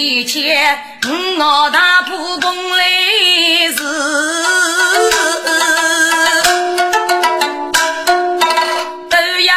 [0.00, 0.82] 几千
[1.38, 2.84] 我大铺工来
[3.68, 3.76] 是，
[9.10, 9.52] 都养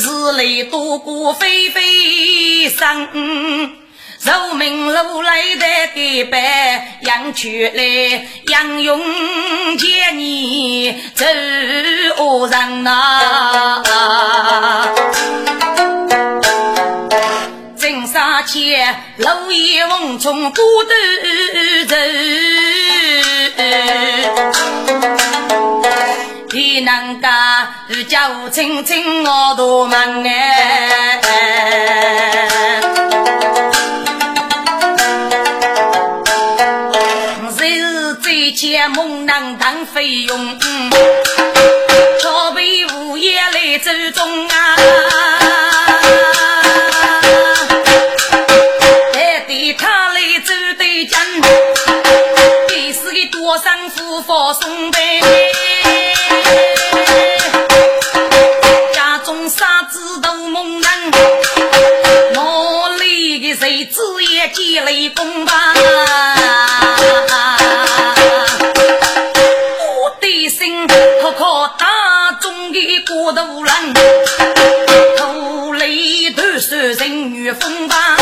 [0.00, 3.06] 是来多过飞飞生。
[4.18, 9.00] 寿命路来的给白，养出来养用
[9.78, 11.24] 千年走
[12.18, 13.92] 恶人呐。
[18.44, 20.90] 正杀前路一风中孤独
[21.88, 21.96] 走，
[26.52, 27.74] 你能家
[28.08, 31.20] 叫我亲亲我大门哎。
[38.56, 44.76] 借猛男当费用，巧被物业来走中啊！
[65.14, 65.52] 风吧？
[73.24, 73.72] 我的无人，
[75.16, 78.13] 头里头受人女风吧。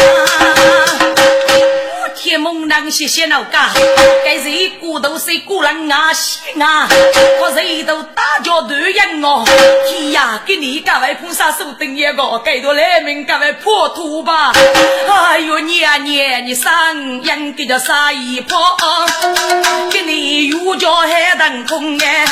[2.33, 3.69] 天蒙南西些老家，
[4.25, 6.89] 该谁骨头谁骨人啊西啊，
[7.43, 9.45] 我谁都大叫断人哦。
[9.87, 14.51] 天呀，给你各位菩萨手等一个，给多来命各位破土吧。
[15.11, 16.73] 哎呦，年年你上
[17.23, 18.59] 应该叫啥一破？
[19.91, 22.25] 给你又叫海当空哎！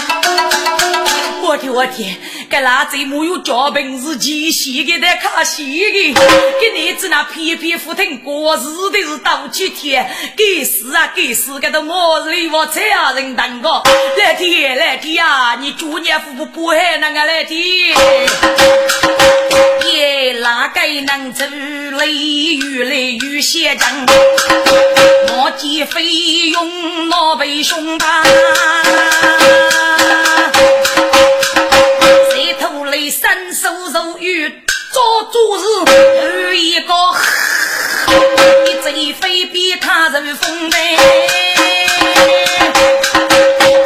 [1.42, 2.18] 我天我天，
[2.50, 6.14] 该那贼没有脚本是极细的在看戏的，
[6.60, 9.70] 给你只那皮皮胡腾过日的是倒去。
[9.70, 11.12] 天，给死啊！
[11.14, 11.60] 给死！
[11.60, 13.70] 个都我是我这样人当个，
[14.18, 15.54] 来天来天啊！
[15.60, 17.96] 你祝年夫妇不害那个来天，
[19.92, 21.44] 耶哪个能走
[21.98, 23.86] 雷雨雷雨写真？
[25.36, 26.02] 我计费
[26.50, 28.30] 用老辈兄吧，谁
[30.50, 30.89] 头雷
[33.10, 34.48] 伸手肉雨
[34.92, 35.64] 做主事，
[36.46, 36.94] 有一个。
[38.64, 40.96] 你贼非比他人风呗，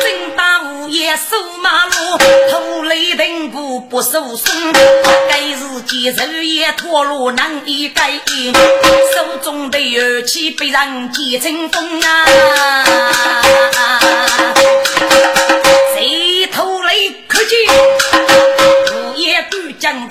[0.03, 1.23] 正大午夜守
[1.63, 2.19] 马路，
[2.51, 4.73] 偷雷登步不守松。
[5.31, 8.21] 该日节日也脱落难以改，
[9.15, 12.85] 手中的乐器被人击成风啊！
[15.95, 17.51] 谁偷雷可见？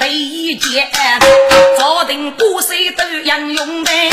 [0.03, 0.88] 午夜渡江第一节，
[1.77, 4.09] 朝廷国税都应用呗。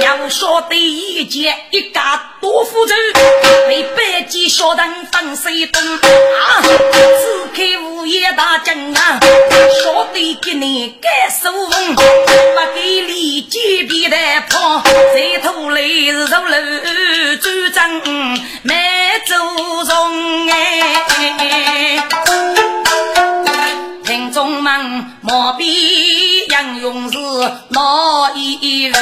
[0.00, 2.94] 要说第一节一家多富足，
[3.68, 6.62] 为百计小人分水东啊！
[6.62, 9.20] 此开午夜大阵啊，
[9.82, 12.02] 说得给你该收风，不
[12.74, 14.16] 给李金皮的
[14.48, 14.82] 跑，
[15.14, 18.00] 再头来是走路主张
[18.62, 18.74] 没
[19.26, 19.36] 走
[19.84, 22.04] 中哎。
[24.64, 27.18] 听众们，莫比杨勇是
[27.68, 28.94] 哪一人？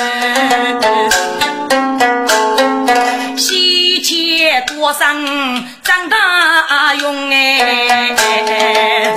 [3.39, 9.15] 西迁多生张大勇哎。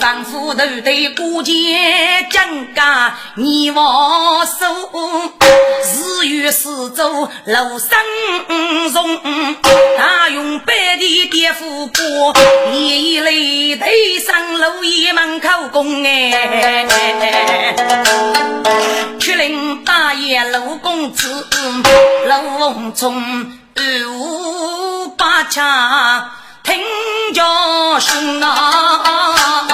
[0.00, 4.52] 丈夫头戴古剑，将家你王守，
[6.50, 7.88] 四周楼生
[8.92, 9.20] 荣。
[9.96, 12.34] 大用百里叠富过，
[12.72, 13.86] 夜里头
[14.26, 17.74] 上楼爷门口供哎。
[19.20, 21.46] 去领大爷陆公子，
[22.26, 26.30] 陆凤冲二五八枪。
[26.62, 26.82] 听
[27.32, 27.42] 家
[27.98, 29.64] 兄啊，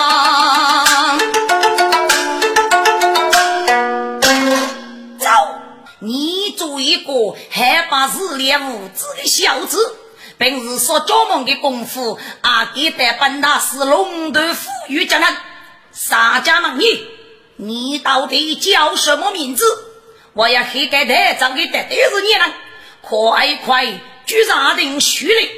[7.15, 9.97] 个害怕自恋无知的小子，
[10.39, 15.25] 平时所教门的功夫，阿给在本大师龙头富裕之人。
[15.93, 17.07] 沙家门你，
[17.57, 19.65] 你到底叫什么名字？
[20.33, 22.55] 我要黑盖台长给的都是你了，
[23.01, 23.87] 快快
[24.27, 25.51] 去查定虚礼。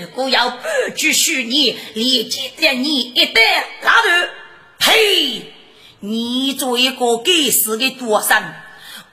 [0.00, 0.58] 如果要不
[0.94, 3.40] 举许你，立即将你一刀
[3.82, 4.30] 拉断。
[4.78, 5.52] 呸！
[5.98, 8.36] 你做一个该死的多生，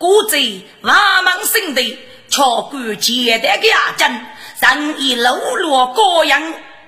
[0.02, 4.26] 古贼万门生的，巧管简单的牙针，
[4.60, 6.42] 上以喽啰羔羊，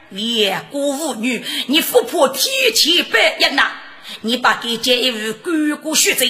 [0.10, 3.70] 连过妇女，你富婆天千百一呐！
[4.22, 6.26] 你把给接一壶干过血债，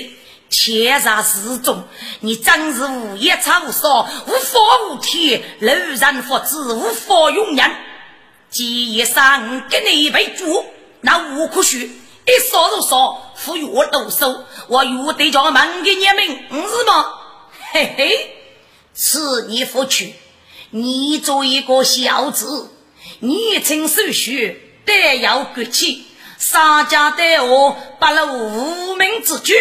[0.50, 1.88] 千杀示众，
[2.20, 4.60] 你真是无夜草无少，无法
[4.90, 7.72] 无天，楼人福子无法永人。
[8.50, 10.66] 今夜上给你为主，
[11.00, 17.20] 那无可许，一烧就烧，不与我动手，我与对家门给你们，不是吗？
[17.72, 18.36] 嘿嘿，
[18.94, 20.16] 此你不去，
[20.70, 22.72] 你做一个小子，
[23.20, 26.06] 你称手续，得要骨气。
[26.38, 29.56] 洒家对我不露无名之举，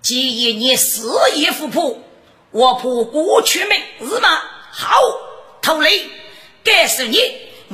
[0.00, 1.00] 既一你事
[1.34, 1.98] 业富婆，
[2.50, 4.28] 我怕过去名是吗？
[4.70, 4.96] 好，
[5.60, 6.08] 头雷，
[6.64, 7.18] 该是你，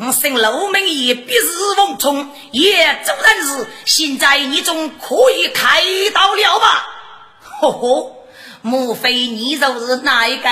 [0.01, 1.49] 我姓陆名也必是
[1.79, 5.83] 翁冲，也做人事，现在你总可以开
[6.15, 6.87] 刀了吧？
[7.61, 8.13] 呵呵，
[8.63, 10.49] 莫非你就是那一个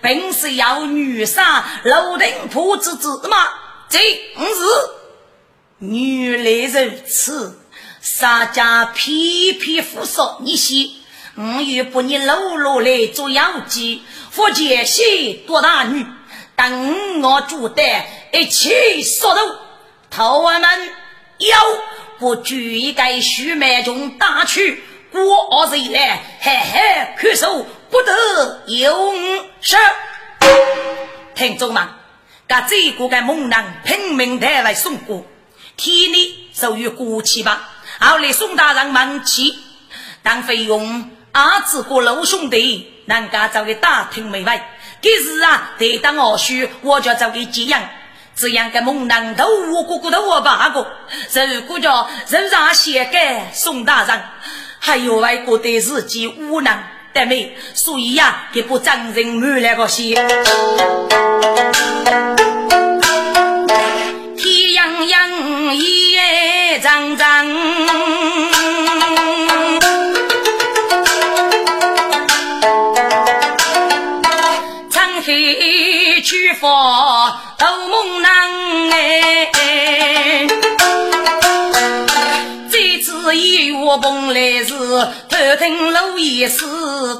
[0.00, 3.36] 本是要女杀楼顶铺之子吗？
[3.88, 3.98] 这
[4.34, 4.62] 不是。
[5.80, 7.60] 原来如此，
[8.00, 10.90] 洒家偏偏复说你些，
[11.36, 16.04] 我又不你露露来做妖姬，福建西多大女，
[16.58, 17.82] 等我主的
[18.32, 19.40] 一起杀头，
[20.10, 20.68] 头儿们
[21.38, 21.56] 要
[22.18, 24.82] 不举一个徐满中打去，
[25.12, 25.22] 过
[25.52, 29.14] 二十来，嘿嘿，看守不得有
[29.60, 29.76] 事。
[31.36, 31.86] 听众们，
[32.48, 35.24] 把这个个猛男拼命带来送过。
[35.76, 37.68] 天理属于过去吧，
[38.00, 39.56] 后来宋大人忙起，
[40.24, 44.60] 当费用阿子和老兄弟，人家找个打听没完。
[45.00, 47.80] 这时啊，得当二叔，我就找个这样，
[48.34, 50.86] 这样个猛男头，我哥哥都我八个，
[51.54, 54.20] 如果叫人上写给宋大人，
[54.80, 60.14] 还有外国的自己无能得没，所以呀，也不掌人满那个些。
[64.74, 67.46] 洋洋夜张张，
[76.60, 78.30] 佛斗梦难
[78.90, 80.46] 哎，
[82.70, 84.74] 这次一月蓬来时，
[85.28, 86.64] 头听路也是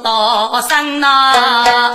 [0.03, 1.93] 大声呐，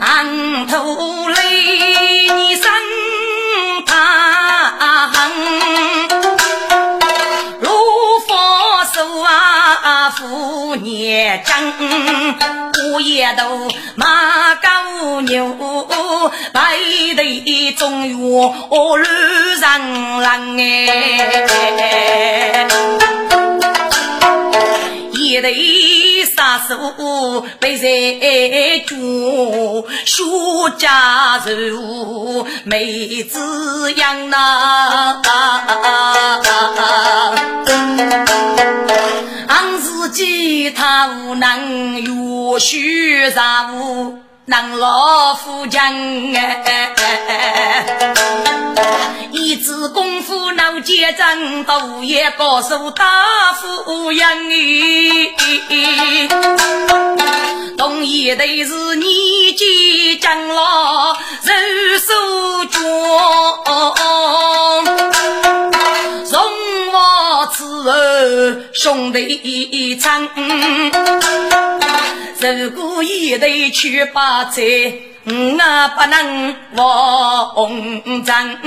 [0.00, 1.36] 昂头嘞。
[2.36, 2.64] 一声
[3.86, 3.94] 大
[5.08, 5.30] 喊，
[7.60, 7.70] 如
[8.26, 11.72] 佛手啊，虎年将，
[12.96, 15.54] 我也都马高牛，
[16.50, 16.78] 白
[17.14, 17.22] 头
[17.76, 18.50] 中原路
[19.60, 20.96] 上人哎。
[25.26, 28.20] 一对杀手被人
[28.86, 30.22] 捉，学
[30.78, 35.20] 家仇妹子养呐，
[39.48, 44.18] 俺自己他无能越学啥物。
[44.48, 45.92] 能老夫将
[46.36, 46.94] 哎，
[49.32, 53.04] 一支功夫能结阵，斗也高手大
[53.54, 54.26] 夫人
[55.68, 56.28] 哎，
[57.76, 59.08] 东一队是年
[59.56, 62.12] 纪长老，人手
[62.70, 62.82] 壮。
[66.24, 66.40] 从
[66.92, 67.90] 我此后
[68.72, 70.28] 兄弟长，
[72.40, 74.62] 如果一头去把菜，
[75.28, 75.32] 我
[75.96, 78.58] 不能忘账。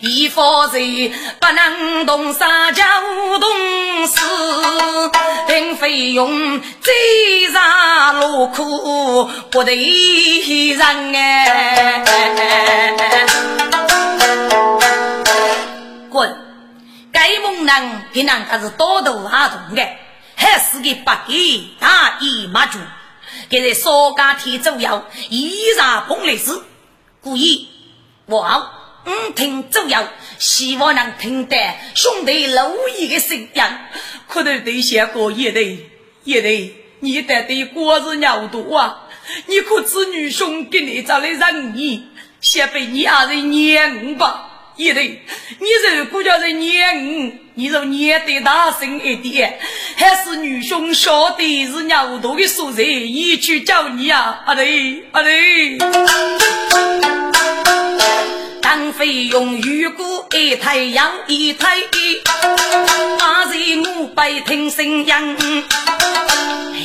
[0.00, 2.84] 一方人不能动三脚
[3.40, 4.20] 动四，
[5.48, 9.74] 并费用最上路苦不得
[10.74, 12.04] 人哎。
[16.08, 16.36] 滚！
[17.10, 19.82] 该猛男平常他是多头阿童的，
[20.36, 22.78] 还是个八给大姨妈猪，
[23.48, 26.60] 给在少家天左右，依然碰来时，
[27.20, 27.68] 故意
[28.26, 28.70] 我
[29.06, 29.98] 唔听左右，
[30.38, 31.56] 希望能听得
[31.94, 33.62] 兄弟老一的声音。
[34.26, 35.78] 可能对象过也得
[36.24, 39.08] 也得，你得对果子尿多啊！
[39.46, 42.08] 你可知女兄给你找来让你，
[42.40, 44.47] 先被你二人撵吧。
[44.78, 45.20] 也对，
[45.58, 45.66] 你
[45.96, 49.58] 如果叫人撵我，你就撵得大声一点，
[49.96, 55.78] 还是女兄晓得是鸟多的所在，一去叫你啊，阿对阿对。
[58.62, 61.74] 当飞用如果一太阳一太
[63.18, 65.12] 阿是我白听声音，
[66.72, 66.78] 哎，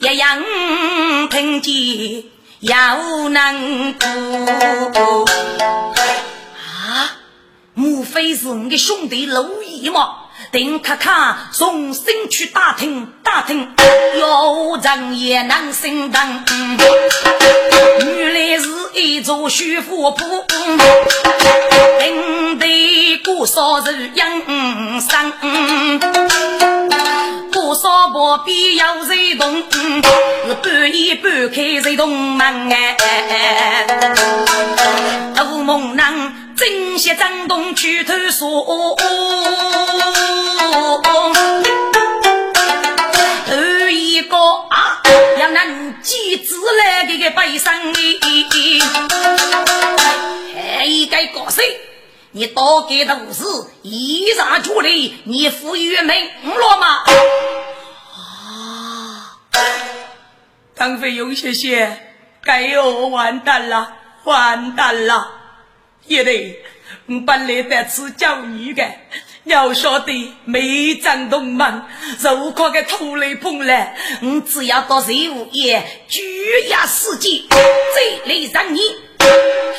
[0.00, 0.42] 一样
[1.30, 2.24] 听见
[2.60, 5.24] 又能过。
[6.86, 7.16] 啊！
[7.74, 10.14] 莫非是你的兄弟陆毅吗？
[10.52, 13.74] 丁卡卡从新去打听打听，
[14.18, 16.44] 有人也能心疼。
[17.98, 20.44] 原来是一座虚浮铺，
[21.98, 24.28] 领队过少日养
[25.00, 25.32] 生，
[27.52, 33.86] 过少不必要谁动，是半夜半开谁动门哎，
[35.34, 36.45] 杜梦郎。
[36.56, 38.64] 正些张东去投诉，
[43.46, 45.02] 头一个啊，
[45.38, 48.18] 要能机子来这个背上你，
[50.78, 51.60] 还一个高手，
[52.30, 53.44] 你多给都是
[53.82, 54.88] 一上出来，
[55.24, 57.04] 你富裕没了吗？
[58.14, 59.36] 啊，
[60.74, 63.92] 唐飞勇谢谢，该有完蛋了，
[64.24, 65.32] 完蛋了。
[66.06, 66.58] 也得，
[67.06, 68.84] 我本来在此教你的，
[69.44, 71.82] 要晓得没长动门，
[72.20, 77.42] 如果个土雷碰来，我只要到税务业举压世界，
[77.94, 78.80] 这里让你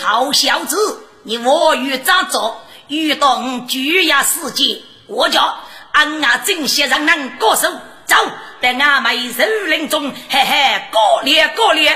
[0.02, 0.76] 好小子，
[1.24, 2.62] 你我与咋做？
[2.88, 5.60] 遇到我举压世界，我叫
[5.92, 7.70] 俺伢正些让人高手
[8.06, 8.16] 走，
[8.62, 11.94] 在俺们树林中，嘿嘿，高烈高烈。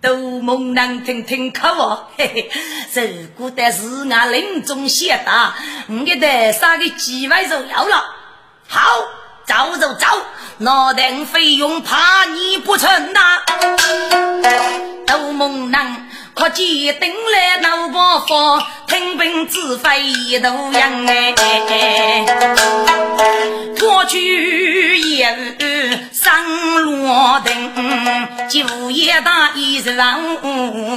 [0.00, 2.48] 都梦能听听看哦，嘿
[2.92, 5.54] 嘿，如果的是俺林中写的，
[5.88, 8.04] 我给他三个几万就要了。
[8.68, 8.80] 好，
[9.44, 10.06] 走就走，
[10.58, 13.42] 那点费用怕你不成呐？
[15.06, 16.07] 都梦能。
[16.34, 21.34] 可见登来老伯父，听凭指挥一头羊哎，
[23.78, 25.36] 过去也
[26.12, 26.44] 上
[26.84, 29.94] 罗灯，就也打一上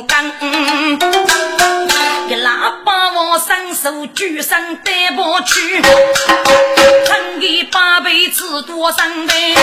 [0.07, 0.31] 钢，
[2.29, 9.55] 一喇叭我伸手举上带不去，称给八辈子多三倍。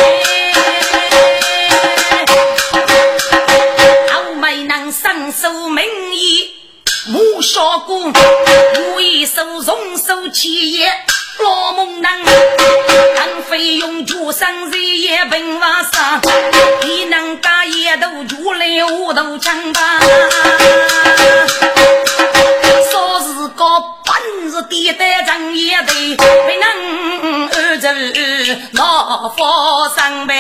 [5.40, 6.50] 伸手名义，
[7.06, 8.12] 木小姑，
[8.94, 10.90] 我一手从手起业，
[11.38, 16.20] 老猛男，当费用就生日也本瓦上，
[16.82, 20.00] 你能干也都出来我都强吧。
[22.90, 23.64] 说是个
[24.04, 26.16] 本事地带正也得，
[26.48, 27.86] 没能儿子
[28.72, 30.34] 老佛上呗。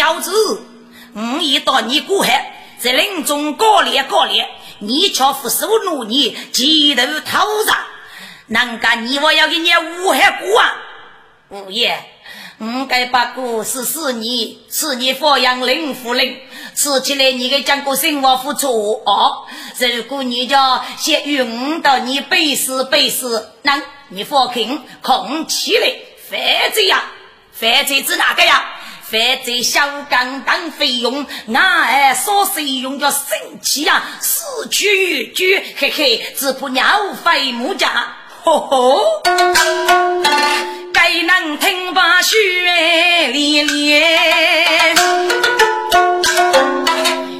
[0.00, 0.62] 小子，
[1.12, 7.76] 我一到你过海，在林中高烈高烈，你却负手怒你，鸡头头上，
[8.46, 10.72] 难干你我要给你乌海过啊！
[11.50, 12.02] 五爷，
[12.56, 16.34] 我该把故事是你，是你抚养林夫人，
[16.74, 19.44] 吃起来你该讲个生活付出哦。
[19.78, 25.92] 如果你叫先运到你背时背时，那你放心，空起来，
[26.30, 27.04] 反正呀，
[27.52, 28.64] 反正是哪个呀？
[29.10, 33.20] 犯罪小刚当费用，俺儿所使用叫神
[33.60, 38.14] 器呀，死去欲居，嘿嘿，只怕鸟飞木架，
[38.44, 39.22] 吼吼，
[40.94, 42.36] 该能听罢血
[43.32, 44.94] 连连，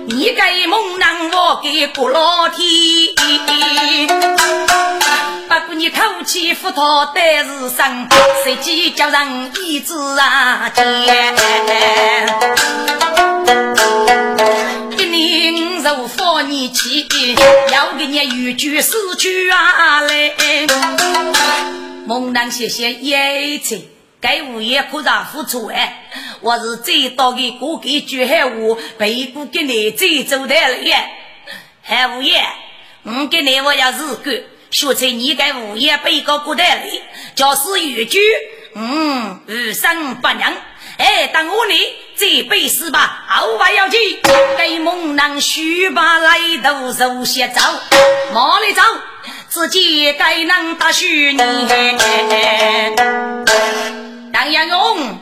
[0.09, 2.67] 你该猛男我给不老天。
[5.51, 8.09] 不过你口气不妥的是生，
[8.45, 10.85] 谁计叫人一直啊见？
[14.97, 17.05] 一年十五放你气，
[17.73, 20.33] 要给你一句四句啊来。
[22.07, 23.83] 猛男谢谢叶子，
[24.21, 26.05] 该物业可让付出哎，
[26.43, 28.53] 我是最多的过给句海话，
[28.97, 30.97] 背过给你最走的了耶。
[31.83, 32.41] 海物业，
[33.03, 34.41] 我给你我要日干。
[34.71, 37.03] 学在你个物业被告古代里，
[37.35, 38.21] 就是豫剧，
[38.75, 40.55] 嗯，无生不娘。
[40.97, 41.75] 哎，等我呢，
[42.17, 44.21] 这辈子吧，后不要紧。
[44.57, 47.61] 给猛男须把来头手些走，
[48.33, 48.83] 忙里走，
[49.49, 51.39] 自己该能打须你。
[54.33, 55.19] 当杨勇，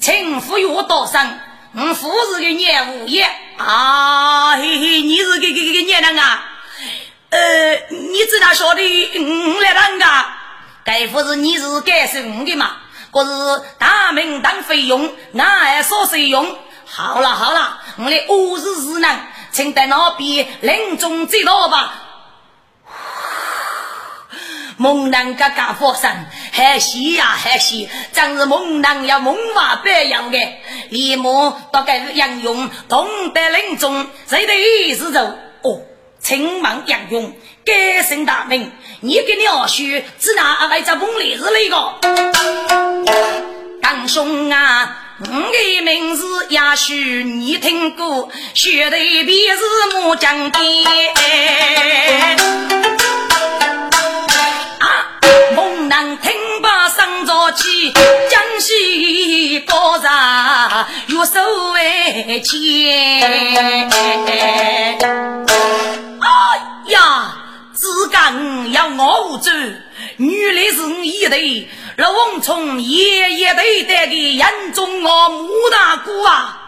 [0.00, 1.38] 请服我多生，
[1.74, 6.52] 我父是个念物业啊，嘿嘿，你是个个个年人啊。
[7.30, 7.38] 呃，
[7.90, 9.10] 你知道晓得
[9.54, 10.04] 我来当个？
[10.84, 12.76] 该不是你是该是我的嘛？
[13.12, 16.58] 可是大名当费用，俺还少费用。
[16.84, 19.18] 好了好了，我的五日日能，
[19.50, 22.02] 请在那边林中接到吧。
[24.76, 30.38] 猛男个家伙生，还喜呀还喜，真是猛男呀猛娃白样的。
[30.90, 35.80] 李某大概是杨勇，同得林中，谁的意思就哦，
[36.26, 37.32] 青忙杨勇，
[37.64, 42.00] 改姓大名，你给鸟婿只拿阿外在梦里是那个？
[43.80, 49.62] 堂兄啊，我的名字也许你听过，学的便是
[49.94, 50.58] 木匠的。
[55.54, 63.88] 猛男听罢生着气，江西高茶月收为钱。
[66.26, 67.36] 哎呀，
[67.72, 69.50] 只讲要我走，
[70.16, 76.58] 原来是一对老翁从爷爷对带的眼中我穆大姑啊，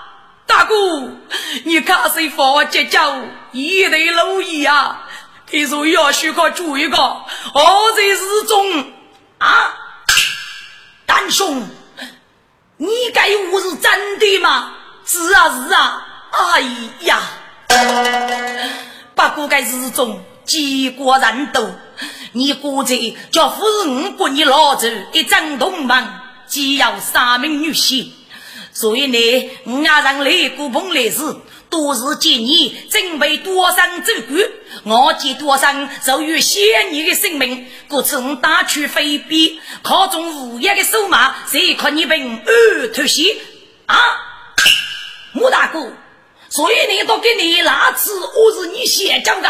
[0.46, 0.74] 大哥，
[1.64, 3.16] 你看谁发结交
[3.50, 5.06] 一对老爷啊？
[5.50, 8.92] 你说要许可住一个，我在日中
[9.38, 9.74] 啊，
[11.04, 11.68] 丹兄，
[12.76, 14.72] 你该我是真的吗？
[15.04, 16.60] 是啊是啊，哎
[17.00, 17.20] 呀，
[19.18, 21.68] 不过该日中几国人斗，
[22.30, 26.06] 你估计叫夫人过你老子一张铜门，
[26.46, 28.10] 既要三名女婿，
[28.72, 31.18] 所以呢，我让来古碰来时。
[31.70, 34.38] 多是见你准备多生走过，
[34.84, 43.36] 我见多生就欲险你的性命，故此我打去非比，靠中无业的手马，谁可你凭二头血
[43.84, 43.98] 啊？
[45.32, 45.92] 穆大哥，
[46.50, 49.48] 所以你都给你那次，我是你先讲的，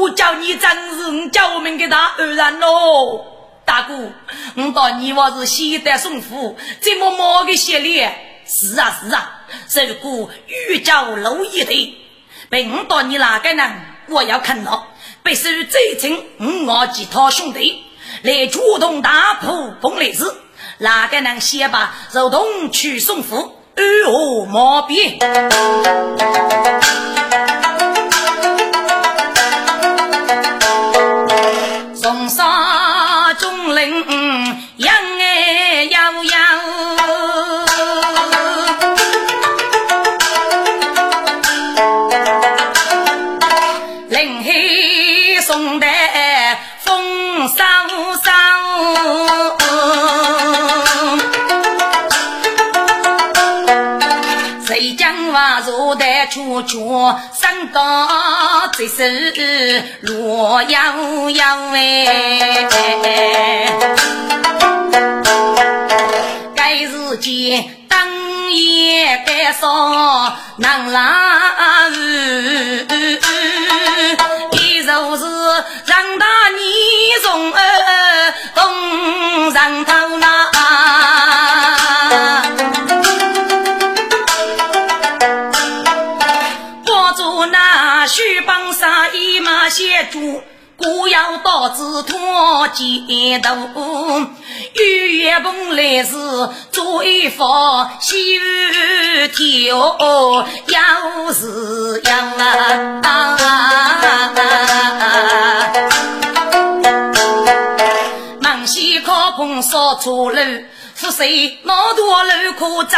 [0.00, 3.24] 我叫你真是叫我们给他二人喽。
[3.64, 4.12] 大哥，
[4.56, 8.42] 我到你我是先得送福，这么毛的血脸。
[8.46, 9.40] 是啊是啊，
[9.88, 10.30] 如果
[10.68, 11.70] 遇着路一头，
[12.50, 13.72] 并到你那个呢？
[14.08, 14.88] 我要看到，
[15.22, 17.82] 必须最请我几套兄弟
[18.22, 20.36] 来主动打破风雷子，
[20.76, 23.58] 哪个能先把肉洞去送福？
[23.76, 25.18] 二何毛病？
[56.30, 58.08] 处处山高
[58.72, 62.66] 最是路遥遥哎，
[66.56, 68.08] 该日间当
[68.52, 72.86] 夜该烧难拉日，
[74.52, 75.24] 一若是
[75.86, 76.26] 让大
[76.56, 76.62] 你
[77.22, 80.33] 从儿东上头那。
[89.74, 90.40] 一马协助，
[90.76, 93.56] 故要导致脱肩头。
[94.74, 96.14] 玉叶蓬来时
[96.70, 97.42] 做一副
[98.00, 102.16] 西雨天哦，要是要
[103.02, 103.40] 啊！
[108.40, 110.62] 忙西靠棚烧茶楼，
[111.04, 112.96] 是谁那多路可走？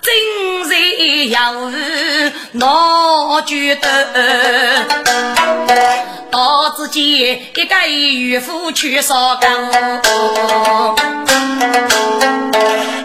[0.00, 4.86] 真是要是闹剧得，
[6.30, 10.00] 到自己一个渔夫去烧干，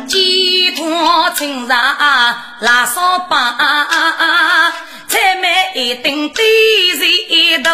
[0.07, 3.57] 几托青纱拉扫把，
[5.07, 6.45] 才买一顶对
[7.55, 7.71] 人头，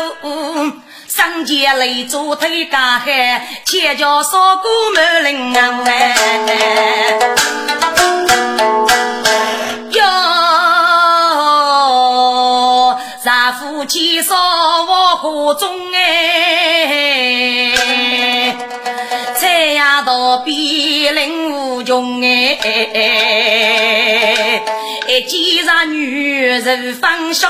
[1.13, 6.15] 上街来做腿干海，前脚烧锅满林哎。
[9.91, 10.01] 哟，
[13.21, 14.33] 咱夫妻烧
[15.17, 16.70] 火中哎，
[19.81, 22.59] 菜呀到比邻无穷哎，
[25.07, 27.49] 一见着女人放笑，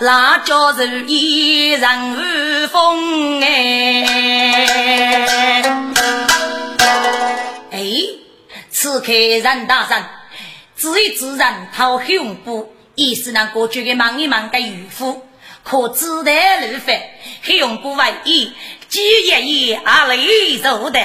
[0.00, 4.04] 辣椒肉一人无风哎，
[7.70, 7.80] 哎。
[8.70, 10.04] 此刻任大人，
[10.74, 15.22] 自一自然讨黑红布，意思让过去的忙一忙的渔夫，
[15.64, 17.10] 可自带路费，
[17.42, 18.52] 黑红布为一，
[18.88, 21.00] 几爷爷阿雷做的，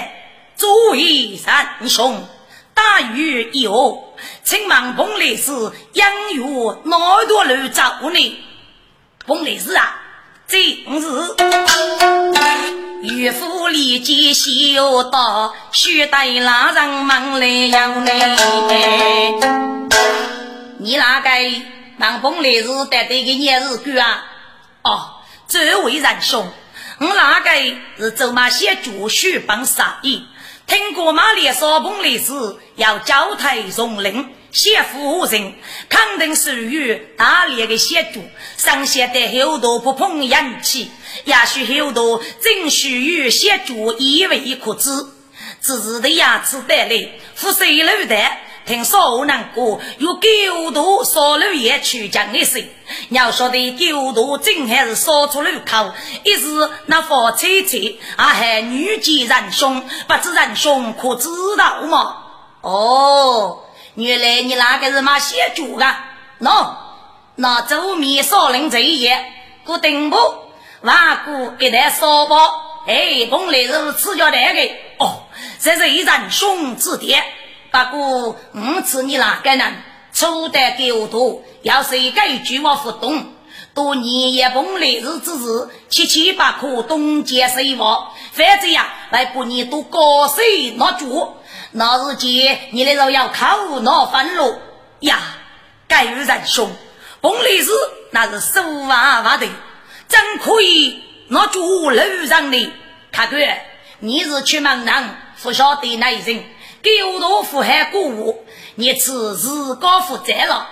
[0.57, 2.27] 诸位三兄，
[2.73, 5.51] 大雨以后，请忙彭烈士
[5.93, 6.43] 养育
[6.85, 8.43] 哪多路找呢？
[9.25, 9.99] 彭烈士啊，
[10.47, 11.35] 今日。
[13.03, 18.37] 渔夫立即笑道：“须得那人忙来要来。”
[20.77, 21.29] 你哪个
[21.97, 24.23] 忙崩来是得对个年日干啊？
[24.83, 25.09] 哦，
[25.47, 26.47] 这位仁兄，
[27.01, 27.49] 我哪个
[27.97, 30.23] 是走马些主须帮杀意？
[30.67, 32.31] 听过马列少崩来时
[32.75, 34.29] 要交台从令。
[34.51, 35.55] 谢夫人
[35.89, 38.23] 肯定是与大连的协助，
[38.55, 40.91] 上写的后头不碰阳气，
[41.25, 44.91] 也许后头正需与协助一为可知。
[45.59, 48.15] 只是的牙齿带来，腹水流的，
[48.71, 52.65] 听说难过，有九度烧炉也去讲的事。
[53.09, 55.91] 要说的九度真还是烧出炉口，
[56.23, 57.77] 一时那房车车
[58.15, 62.23] 啊，还女杰仁兄，不知仁兄可知道吗？
[62.61, 63.59] 哦。
[63.95, 66.05] 原来你那个是马写主啊？
[66.39, 66.73] 喏，
[67.35, 69.33] 那周密少林这一页，
[69.65, 70.15] 古顶部
[70.79, 72.37] 万古一代烧包，
[72.87, 74.61] 哎，本来是吃叫那个
[74.97, 75.23] 哦，
[75.59, 77.21] 这是一人兄之典。
[77.71, 79.73] 不过五次你那个人
[80.13, 83.25] 初代狗多，要是一句话不懂，
[83.73, 91.33] 多年也本来是只是七七八苦东街水话，反正呀，来不你都高水拿住。
[91.71, 94.59] 那日间，你那时要靠那分路
[94.99, 95.17] 呀？
[95.87, 96.69] 该有人凶，
[97.21, 97.71] 本来是
[98.11, 99.47] 那是手娃娃的，
[100.09, 102.73] 真可以拿住楼上的。
[103.13, 103.37] 看哥，
[103.99, 106.43] 你是去门人，不晓得那一人，
[106.83, 108.43] 狗多祸害过物，
[108.75, 110.67] 你此是高富帅了。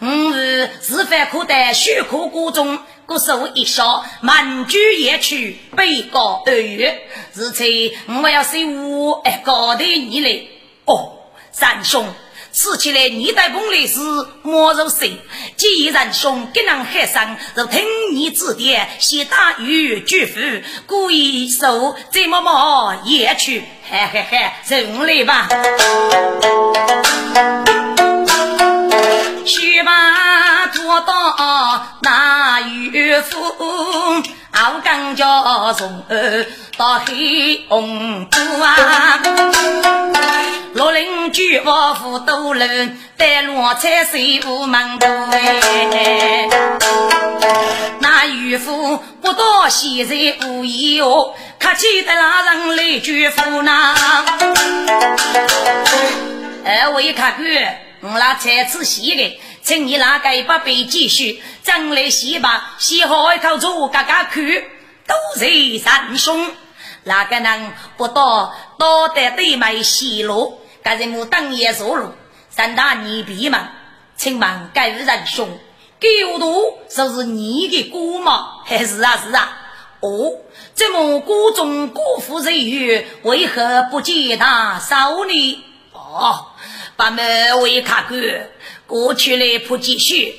[0.00, 2.78] 我是是犯可在血库谷中。
[3.06, 7.02] 故手一笑，满居夜去，北高二月。
[7.34, 7.66] 日才
[8.22, 10.46] 我要随我哎高的你来
[10.86, 11.12] 哦，
[11.52, 12.06] 三兄，
[12.54, 13.98] 吃起来你带崩的是
[14.42, 15.20] 莫肉谁？
[15.56, 20.38] 既然兄给人海上，就听你指点，先打鱼拒夫，
[20.86, 25.48] 故意手这么么也去，嘿嘿嘿，人来吧。
[29.44, 33.36] 去把做到那渔夫，
[34.54, 36.04] 熬干叫从
[36.76, 39.20] 到黑红布啊！
[40.74, 46.48] 六邻居我夫都人带罗菜水无门头哎！
[47.98, 50.14] 那渔夫不到现在
[50.46, 53.94] 无疑哦，客气的那人来拒夫呢？
[56.64, 57.83] 二位客官。
[58.04, 64.62] 我那才吃席的，请你那个不必继续，整来洗吧，洗好一口粥，嘎嘎去，
[65.06, 66.52] 都是三兄。
[67.04, 72.10] 那个人不到，多得对面西路，该人我等也走路。
[72.50, 73.58] 三大你闭门，
[74.18, 75.48] 请问该人兄，
[75.98, 78.60] 狗肚就是你的姑吗？
[78.66, 79.62] 还是啊是啊？
[80.00, 80.30] 哦，
[80.74, 85.64] 这么谷中辜负人缘，为何不见他少呢？
[85.94, 86.50] 哦。
[86.96, 88.20] 把门为卡关，
[88.86, 90.34] 过去来不继续。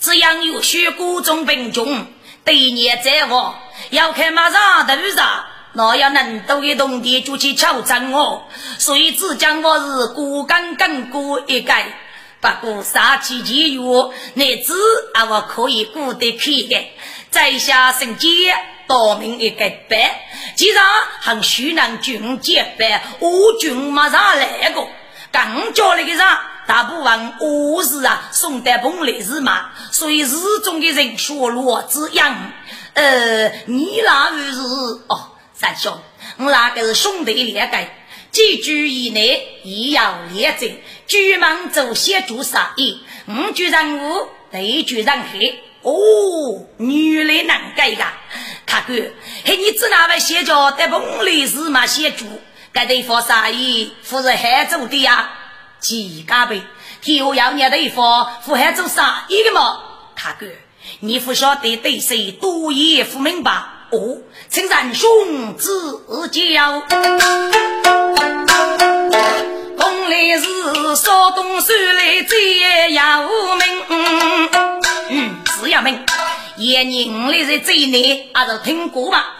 [0.00, 2.06] 只要有血谷中病重，
[2.44, 3.58] 对年在望，
[3.90, 5.44] 要看马上头上，
[5.74, 8.48] 那要能多一动的就去敲诈我。
[8.78, 11.74] 所以只讲我是孤干干过一个，
[12.40, 13.82] 不过杀气节约，
[14.34, 14.72] 乃至
[15.14, 16.76] 啊我可以过得去的。
[17.30, 18.54] 在下圣杰，
[18.86, 20.82] 道明一个白，既然
[21.20, 24.86] 很需能军结拜，我军马上来个。
[25.30, 26.18] 刚叫那个人，
[26.66, 30.30] 大部分我是啊，送的蓬莱是嘛，所以日
[30.64, 32.52] 中的人学罗子样。
[32.94, 34.58] 呃，你那位是
[35.06, 35.96] 哦，三兄，
[36.38, 37.78] 我那个是兄弟两个，
[38.32, 40.66] 几句以内亦要连着，
[41.06, 43.00] 举门走些做啥意？
[43.26, 45.62] 五句人物，对句人黑。
[45.82, 45.92] 哦，
[46.78, 48.12] 女来难改呀，
[48.66, 48.94] 他哥，
[49.44, 52.26] 嘿，你只那位写着的蓬莱是嘛写主？
[52.72, 53.92] 该对方啥意？
[54.02, 55.30] 夫人还做的呀？
[55.80, 56.62] 几家辈，
[57.00, 59.80] 天下要念对方，夫还做啥意的嘛？
[60.16, 60.46] 大哥，
[61.00, 63.52] 你不晓得对谁多言不明白
[63.90, 64.18] 哦？
[64.48, 65.70] 请仁兄指
[66.30, 66.82] 教。
[69.78, 73.22] 本来是少东山来接姚
[73.56, 73.82] 明，
[75.10, 76.04] 嗯，是姚明。
[76.58, 79.36] 爷人来在这内，阿是听过吧？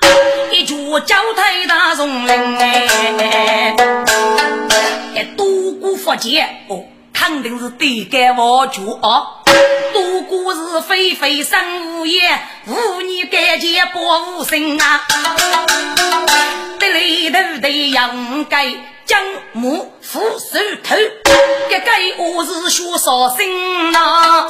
[0.53, 3.77] 一脚脚太大松林哎，
[5.37, 5.45] 多
[5.81, 6.85] 过福建哦，
[7.19, 9.27] 肯定是对干我主哦。
[9.93, 13.99] 多过是非非生无言，无你干结不
[14.39, 15.01] 无声啊。
[16.79, 18.73] 得里头得养该
[19.05, 19.21] 将
[19.53, 20.95] 木扶手头，
[21.69, 21.91] 这个
[22.23, 24.47] 我是学少心呐。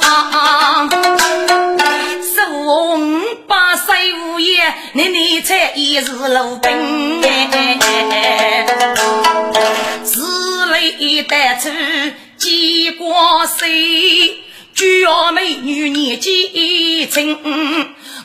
[2.51, 7.21] 五八岁无业，你你才一日路兵。
[10.03, 10.48] 自
[10.79, 11.69] 累得出
[12.37, 14.37] 几过岁，
[14.73, 17.37] 举要美女年纪轻。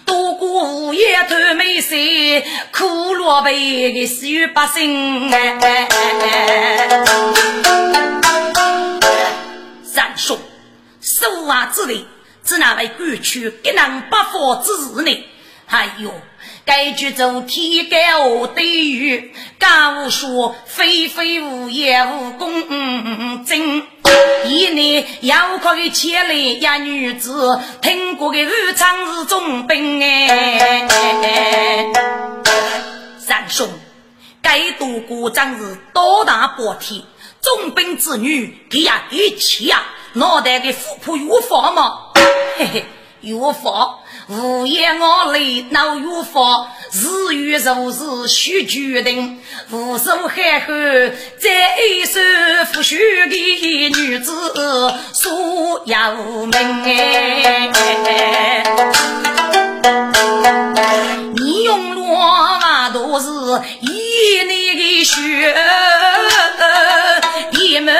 [0.04, 1.96] 多过无业偷美色，
[2.70, 5.30] 苦落悲的死百姓。
[9.82, 10.38] 三兄，
[11.00, 12.06] 守瓦之力，
[12.44, 15.24] 只那位官区给人不法之事呢？
[15.66, 16.14] 哎呦！
[16.64, 23.86] 该剧走天高地远，家务说非非无业无公正。
[24.46, 31.92] 一年要靠一千来一女子，听过的日常是重兵哎。
[33.18, 33.68] 三兄，
[34.40, 37.02] 该度过仗是多大波天，
[37.42, 39.82] 重兵之女，给呀一气呀，
[40.14, 41.98] 脑袋给富婆有房吗？
[42.56, 42.84] 嘿嘿，
[43.20, 43.98] 有房。
[44.26, 49.38] 无言我泪恼如佛，日月如是须决定。
[49.70, 50.72] 无数海后
[51.38, 52.20] 在一首
[52.72, 54.32] 抚恤的女子
[55.12, 56.82] 所有名。
[61.34, 62.16] 你用罗
[62.60, 63.28] 马都是
[63.82, 65.54] 一年的血，
[67.60, 67.94] 一门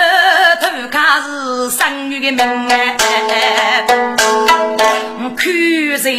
[0.59, 2.97] 头卡是生育的命哎。
[5.31, 5.47] 看
[6.03, 6.11] 在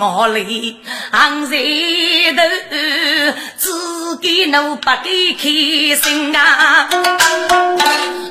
[0.00, 0.76] 我里，
[1.12, 1.56] 昂在
[2.36, 2.42] 头，
[3.58, 5.48] 只给奴不给开
[6.02, 6.88] 心啊！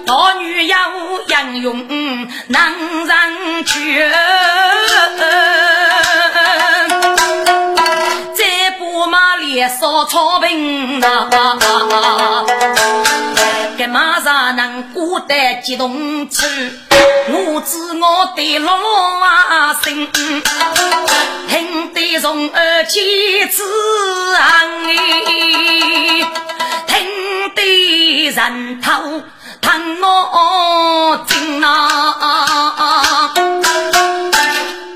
[0.05, 0.77] 老女要
[1.27, 1.87] 养用
[2.47, 4.09] 能人去，
[8.33, 11.29] 再不马脸烧草坪啊！
[13.77, 16.45] 干马上能过得激动处？
[17.29, 18.71] 我知我的老
[19.19, 23.63] 啊心，听得从耳起子
[24.35, 24.83] 昂
[26.87, 29.21] 听得人头
[29.61, 33.33] 疼我心啊！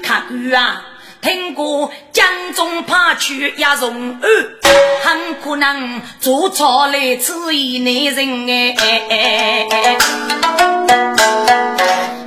[0.01, 0.81] 看官啊，
[1.21, 4.23] 听过江中怕去也容易，
[5.03, 8.49] 很可能做错了此一男人
[9.09, 9.97] 哎。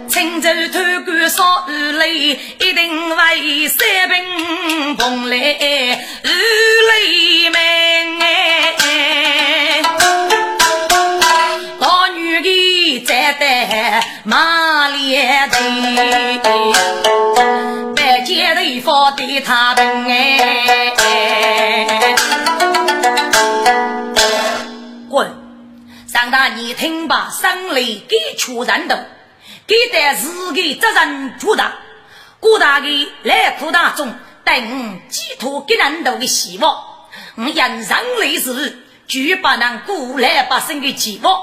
[0.08, 7.58] 青州偷官烧鱼雷，一定为三兵蓬莱鱼雷门
[8.20, 9.82] 哎！
[11.80, 16.48] 老女的站在马连队，白街头
[19.40, 20.94] 他兵哎！
[25.08, 25.30] 滚！
[26.06, 28.96] 上大你听吧，生雷给出人头。
[29.66, 31.72] 给得自己责任巨大，
[32.38, 36.84] 古大的来苦当中，等寄托给人头的希望。
[37.36, 41.40] 我人生历史，绝不能古来百姓的期望。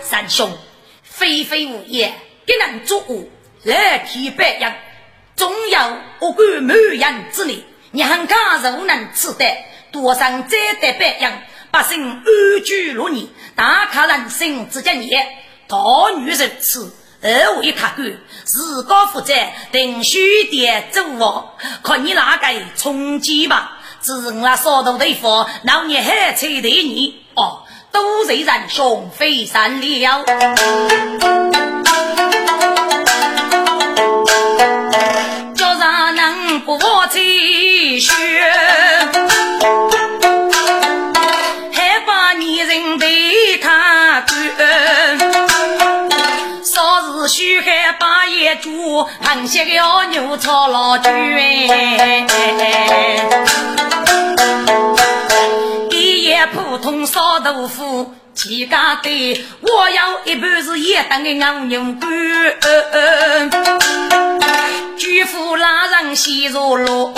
[0.00, 0.56] 三兄，
[1.02, 2.14] 非非无言，
[2.46, 3.24] 给人作恶，
[3.64, 4.72] 来替白羊，
[5.42, 5.78] 总有
[6.20, 7.64] 我管满人之力。
[7.90, 9.44] 你很敢如能吃得，
[9.90, 11.32] 多上再得白羊，
[11.72, 12.24] 百姓安
[12.64, 13.26] 居乐业，
[13.56, 15.18] 大开人生之家业。
[15.66, 15.76] 大
[16.16, 19.34] 女人此二位卡官，自高负责
[19.72, 23.80] 定须点走王，看你哪个冲击吧。
[23.98, 30.24] 自我少头对付，老年还吹对你哦，都是人兄非善了。
[48.52, 52.26] 八叶猪，螃蟹个牛炒老猪哎！
[55.90, 62.10] 一普通烧豆腐，几家对，我要一半是野等的牛牛肝。
[64.98, 67.14] 巨富拉人西入路，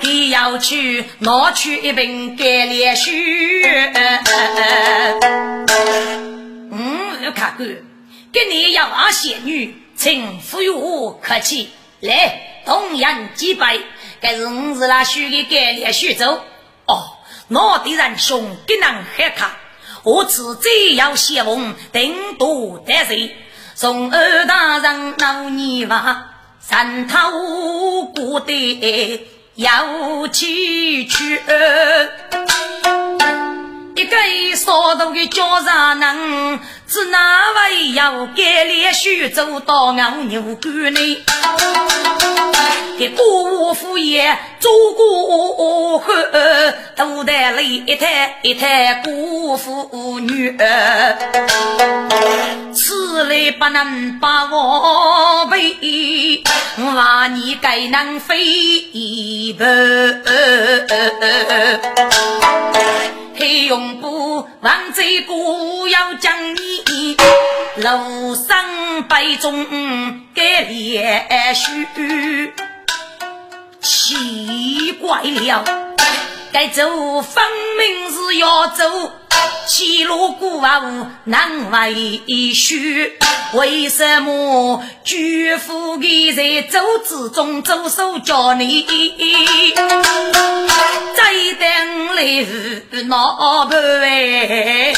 [0.00, 3.12] 你要去拿去一瓶干莲酒。
[6.70, 7.66] 嗯，看看。
[8.32, 9.74] 给你要啊仙女，
[10.06, 13.80] 请服于我客气，来同样几杯。
[14.20, 16.40] 该是我是那许的改列许州
[16.86, 17.16] 哦，
[17.48, 19.56] 我的人兄给人喝卡，
[20.04, 23.36] 我此只要谢翁顶多得罪，
[23.74, 31.42] 从二大人老泥娃，三头过得要去去。
[33.96, 34.16] 一个
[34.56, 36.60] 少头的叫啥人？
[36.86, 37.18] 只哪
[37.56, 41.24] 位要改脸许走到牛牛沟里？
[42.98, 46.14] 给姑父也做过汉，
[46.94, 51.16] 都带了一台一台姑父女儿，
[52.74, 56.42] 此来不能把我背，
[56.76, 59.64] 我你该能飞一步。
[63.38, 67.16] 黑永不王贼姑要将你
[67.76, 69.66] 楼上杯中
[70.34, 72.52] 给连续，
[73.82, 75.64] 奇怪了，
[76.50, 77.44] 该走分
[77.78, 79.12] 明是要走。
[79.66, 82.22] 七路古往难为
[82.54, 83.18] 续，
[83.54, 88.86] 为什么举夫的在走之中走手叫你
[91.16, 91.24] 再
[91.58, 94.94] 等来是闹不哎？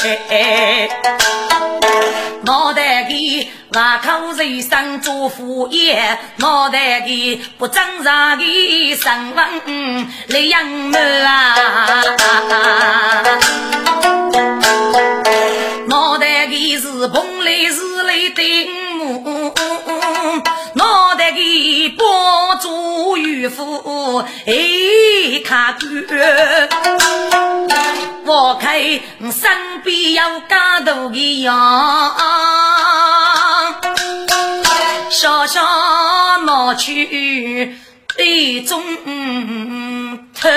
[2.43, 11.95] 脑袋里外口人生做副业，脑袋里不正常的身份来养么啊？
[18.39, 19.53] 市来顶目，
[20.75, 26.69] 脑袋里包住渔夫哎卡官，
[28.25, 32.15] 我看身边有家头的样，
[35.09, 35.61] 小小
[36.45, 37.75] 闹去
[38.15, 38.81] 杯中
[40.33, 40.49] 偷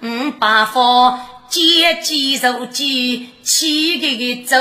[0.00, 1.20] 嗯把风。
[1.50, 4.56] 见鸡肉鸡，气个个走，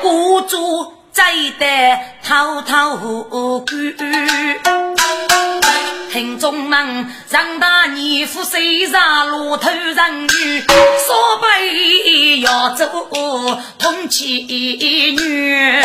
[0.00, 1.24] 孤注再
[1.58, 3.66] 得滔滔苦。
[6.12, 12.86] 听众们，让大年夫谁上路头人女，说杯要走
[13.80, 14.44] 同妻
[15.18, 15.82] 女。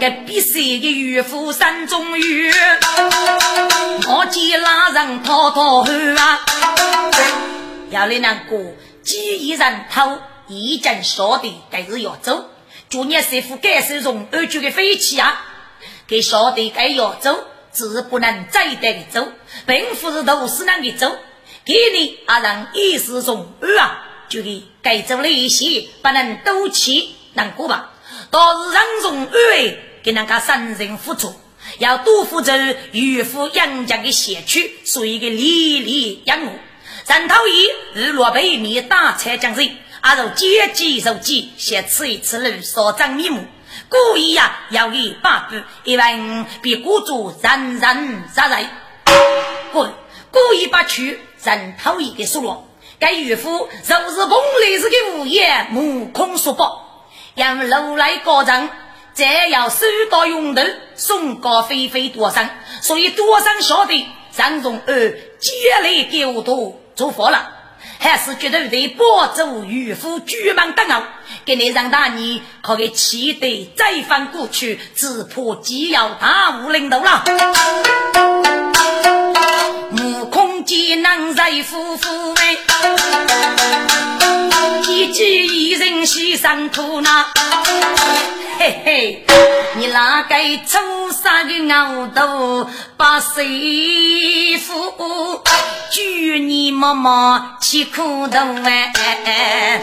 [0.00, 2.50] 这必须的渔夫山中鱼，
[4.08, 6.40] 我见拉人滔滔喊啊！
[7.90, 8.56] 要你那个
[9.02, 10.18] 几人头，
[10.60, 12.48] 一经晓得该是要走，
[12.88, 15.46] 祝你师傅该是从二局的飞起啊！
[16.06, 19.32] 给晓得该要走，只不能再带的走，
[19.66, 21.16] 并不是都是那个走。
[21.64, 27.92] 给你啊，让一时从二啊，就给该走了一些，不能赌气难过吧？
[28.30, 29.74] 倒是让从二。
[30.02, 31.32] 给那个三人付出，
[31.78, 32.52] 要多负责
[32.90, 36.52] 渔夫养家的先驱，属于个历历养我。
[37.04, 43.44] 三头一日落北面打菜将人，阿如接济受济，先吃一吃肉，少长面目。
[43.88, 48.68] 故意呀，要给八步，一问比雇主人人杀人。
[49.72, 49.92] 滚！
[50.32, 52.64] 故意把去三头一给输了。
[52.98, 56.64] 该渔夫就是蓬莱市的物业，目空说不，
[57.36, 58.68] 让楼来高涨。
[59.14, 60.62] 再要收到用头，
[60.96, 62.48] 送高飞飞多生，
[62.80, 67.52] 所以多生晓得张荣二接来给我多做佛了，
[68.02, 71.02] 还是觉得得保住渔夫居门等候，
[71.44, 77.24] 给你让大你可给期待再翻过去，只怕既要大无领导了。
[79.92, 82.56] 目空见能在夫妇哎，
[84.88, 87.28] 一举一人牺牲苦恼。
[88.58, 89.24] 嘿嘿，
[89.74, 90.34] 你哪个
[90.66, 92.68] 出杀的牛头
[92.98, 94.74] 把媳妇，
[95.90, 96.00] 祝
[96.38, 99.80] 你妈妈吃苦头哎，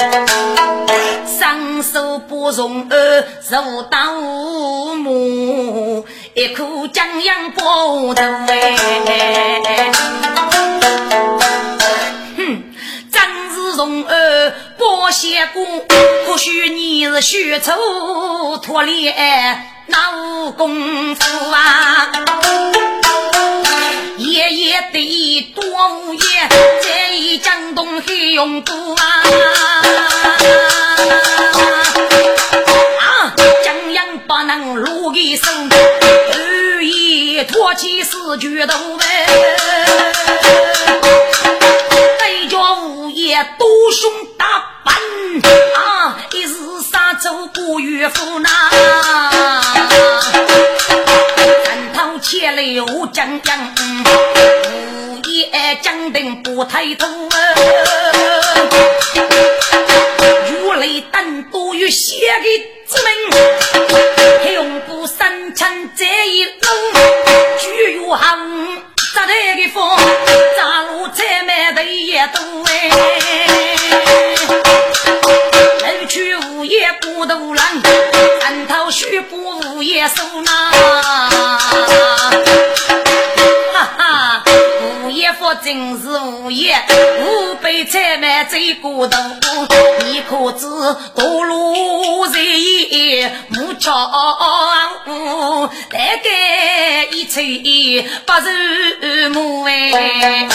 [1.25, 4.13] 双手不容儿受到
[4.95, 9.91] 母，一口江洋波头哎，
[12.37, 12.63] 哼。
[13.75, 15.65] 从儿包些过，
[16.27, 22.11] 或许你是血仇脱脸那无功夫啊！
[24.17, 25.63] 爷爷的多
[25.95, 26.21] 无言，
[26.81, 29.23] 这江东黑用过啊！
[32.99, 33.33] 啊，
[33.63, 39.05] 江洋不能露一身，二爷脱起四绝头呗。
[43.57, 44.45] 多凶大
[44.83, 44.95] 板
[45.75, 46.17] 啊！
[46.33, 48.49] 一日杀走不岳父呐，
[51.65, 57.37] 三头前来我将将，午夜将灯不抬头啊！
[60.49, 62.47] 如雷弹多于血的
[62.87, 66.51] 之命，永不三千这一路，
[67.59, 68.83] 巨如行。
[69.11, 69.81] 扎头的风，
[75.81, 77.63] 楼去午夜过头冷，
[78.41, 80.71] 人头须不无也收纳。
[83.73, 84.43] 哈哈，
[85.03, 86.75] 无业夫真是无业，
[87.49, 89.17] 五百菜卖最过头。
[90.05, 90.67] 你可知
[91.15, 93.91] 多路在也木桥
[95.07, 100.45] 屋，大概一吹不是木哎。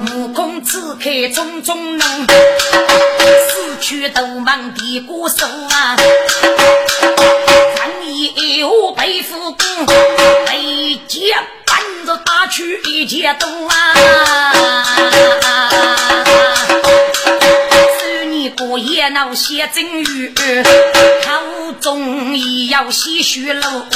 [0.00, 5.96] 目空此刻种种浓，死去都忙的过手啊。
[8.66, 9.86] 我背负功，
[10.46, 11.36] 背肩
[12.04, 13.74] 搬着大去一件东啊！
[17.98, 23.62] 十年过夜闹写真语，口中也要些许露。
[23.62, 23.88] 手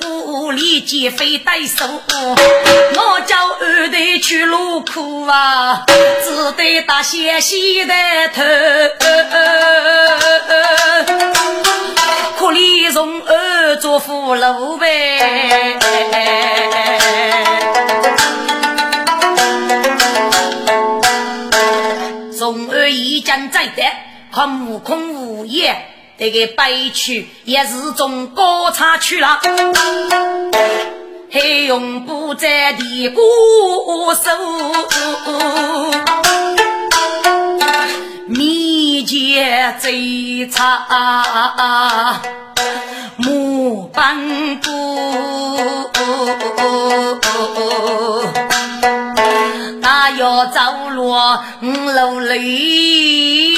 [0.00, 7.94] 鼓里接飞带手，我叫二代去路苦啊，只得打些西的
[8.34, 8.42] 头。
[12.56, 15.76] 可里从二做俘虏呗，
[22.34, 23.82] 从二一将在的，
[24.32, 25.76] 看悟空无言，
[26.18, 29.38] 这个悲曲也是从高唱去了，
[31.30, 33.20] 还用不在的歌
[34.14, 34.30] 手。
[38.28, 42.18] 密接最差，
[43.16, 44.68] 木板鼓，
[49.82, 50.60] 大要走
[50.94, 53.54] 落五楼里，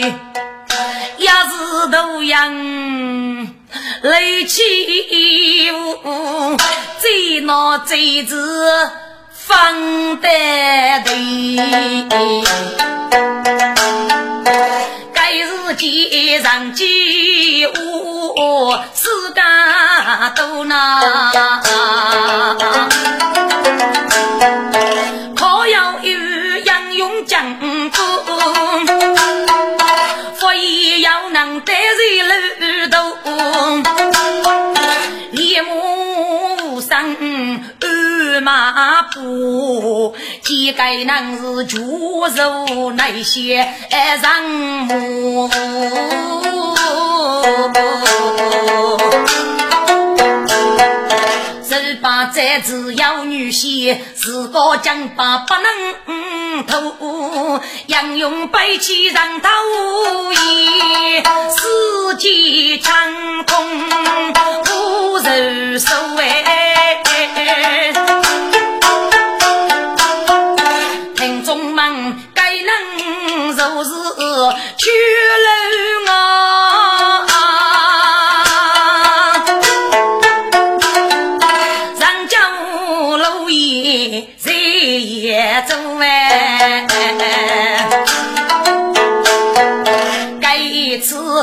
[0.00, 2.52] 也是都样
[4.02, 6.56] 雷起雾，
[7.00, 8.90] 最闹最子。
[9.30, 10.28] 方得
[11.04, 11.14] 对，
[15.78, 16.84] 该是街上街
[17.68, 19.44] 舞，世间
[20.34, 21.00] 多难。
[25.36, 26.10] 可要有
[26.58, 27.92] 英勇将军，
[30.40, 34.07] 所以要能得人路途，
[38.48, 41.76] 马步，几个能是绝
[42.34, 43.56] 受那些
[43.90, 44.42] 人
[44.86, 45.50] 母？
[51.62, 59.50] 十八载只要女婿，自个将把不能偷，杨勇背起人头
[60.32, 62.94] 衣，四季长
[63.44, 63.78] 空
[64.64, 66.87] 无人收哎。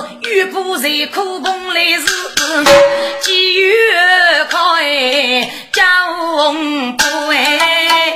[0.06, 2.06] 一次遇不在苦功来时，
[3.22, 3.74] 机遇
[4.50, 5.84] 开叫
[6.16, 8.16] 红布哎。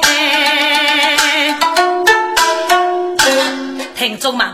[3.95, 4.47] 听众们，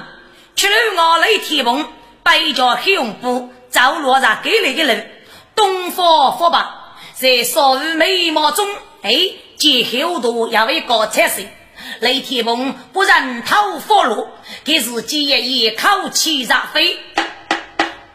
[0.55, 1.85] 去了我来天蓬，
[2.23, 5.01] 背着黑红布，走路上给来的路，
[5.55, 8.67] 东方佛吧，在少妇眉毛中，
[9.03, 9.11] 哎，
[9.57, 11.41] 见后头也会搞彩色。
[11.99, 14.29] 雷天蓬不认头发落，
[14.63, 16.99] 给自己也一口气让飞。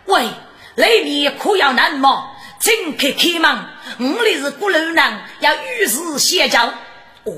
[0.07, 0.29] 喂，
[0.75, 2.31] 雷面可要难吗？
[2.61, 3.65] 请开开门，
[3.99, 6.67] 我里是古楼人，要与时协教。
[7.25, 7.33] 哦，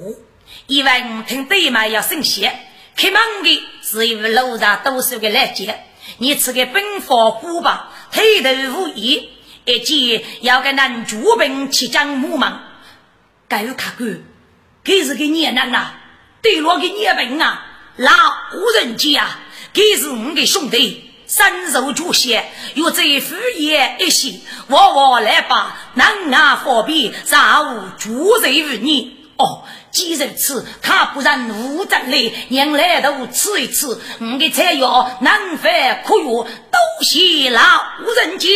[0.67, 2.53] 因为我听对面要生血。
[2.97, 5.85] 开门的是一位路上读书的来接，
[6.19, 9.31] 你吃个本方古吧，黑头无衣，
[9.65, 12.53] 一见要跟男主兵去将木门，
[13.49, 14.07] 该有看过，
[14.85, 15.93] 这是个年人呐，
[16.43, 17.65] 对落个年兵啊，
[17.97, 18.11] 老
[18.75, 19.25] 人家，
[19.73, 29.22] 这是我的兄弟，身受主血，又在敷衍一些，我我来把南衙方便，上午主人于你。
[29.43, 29.65] 哦。
[29.91, 37.61] 既如此，他不然无战力，娘来都吃一吃，我的菜肴难饭可药都谢老
[38.17, 38.49] 人家。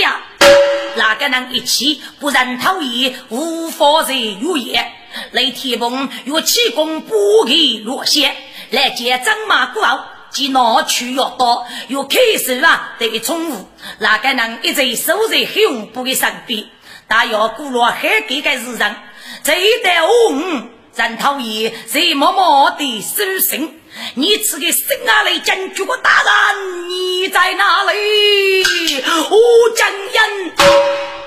[0.97, 4.93] 哪个能一起，不然讨厌无法在如也。
[5.33, 8.35] 雷天鹏若气功不给落线，
[8.71, 13.69] 来见张马古后，即拿去要多，又开始啊得宠物。
[13.99, 16.65] 哪个能一直守在黑红布的身边？
[17.09, 18.97] 大要古罗还给个日人，
[19.43, 20.63] 这一代我五
[20.97, 21.03] 五。
[21.03, 23.81] 人讨厌，谁默默的收心？
[24.15, 28.65] 你此个生下来将军大人，你在哪里？
[29.05, 29.37] 我
[29.77, 30.53] 将人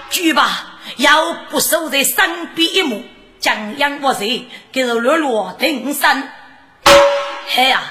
[0.09, 3.03] 举吧，要不守在身边一幕，
[3.39, 6.29] 将阳我谁给是落落定身。
[7.49, 7.83] 嘿呀，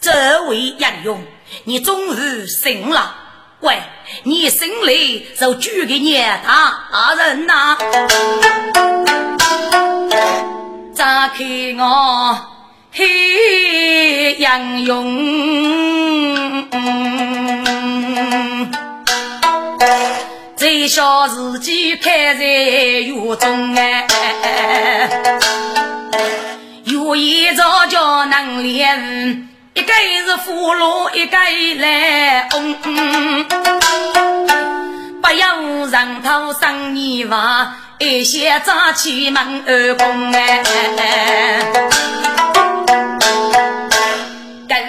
[0.00, 1.24] 这位杨勇，
[1.64, 3.16] 你终于醒了。
[3.60, 3.80] 喂，
[4.24, 4.92] 你醒来
[5.40, 7.78] 就举给你大人呐，
[10.94, 11.44] 咋看
[11.76, 12.38] 我？
[12.92, 16.68] 嘿，杨勇，
[20.56, 24.06] 最小自己开在狱中哎，
[26.84, 31.36] 有一招叫能练，一个是俘虏，一个
[31.82, 32.72] 来翁，
[35.20, 35.56] 不要
[35.90, 40.62] 让他生泥娃，一些早起门二公哎。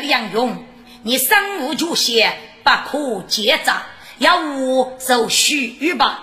[0.07, 0.63] 杨勇，
[1.01, 3.81] 你身无绝险，不可结账，
[4.19, 6.19] 要我受虚吧？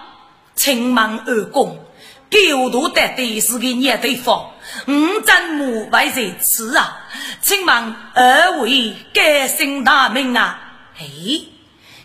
[0.55, 1.85] 青门二公，
[2.30, 4.53] 狗头得的是个孽对方，
[4.87, 7.07] 五怎么为在此啊？
[7.41, 10.61] 请问二位该姓大名啊？
[10.99, 11.05] 哎，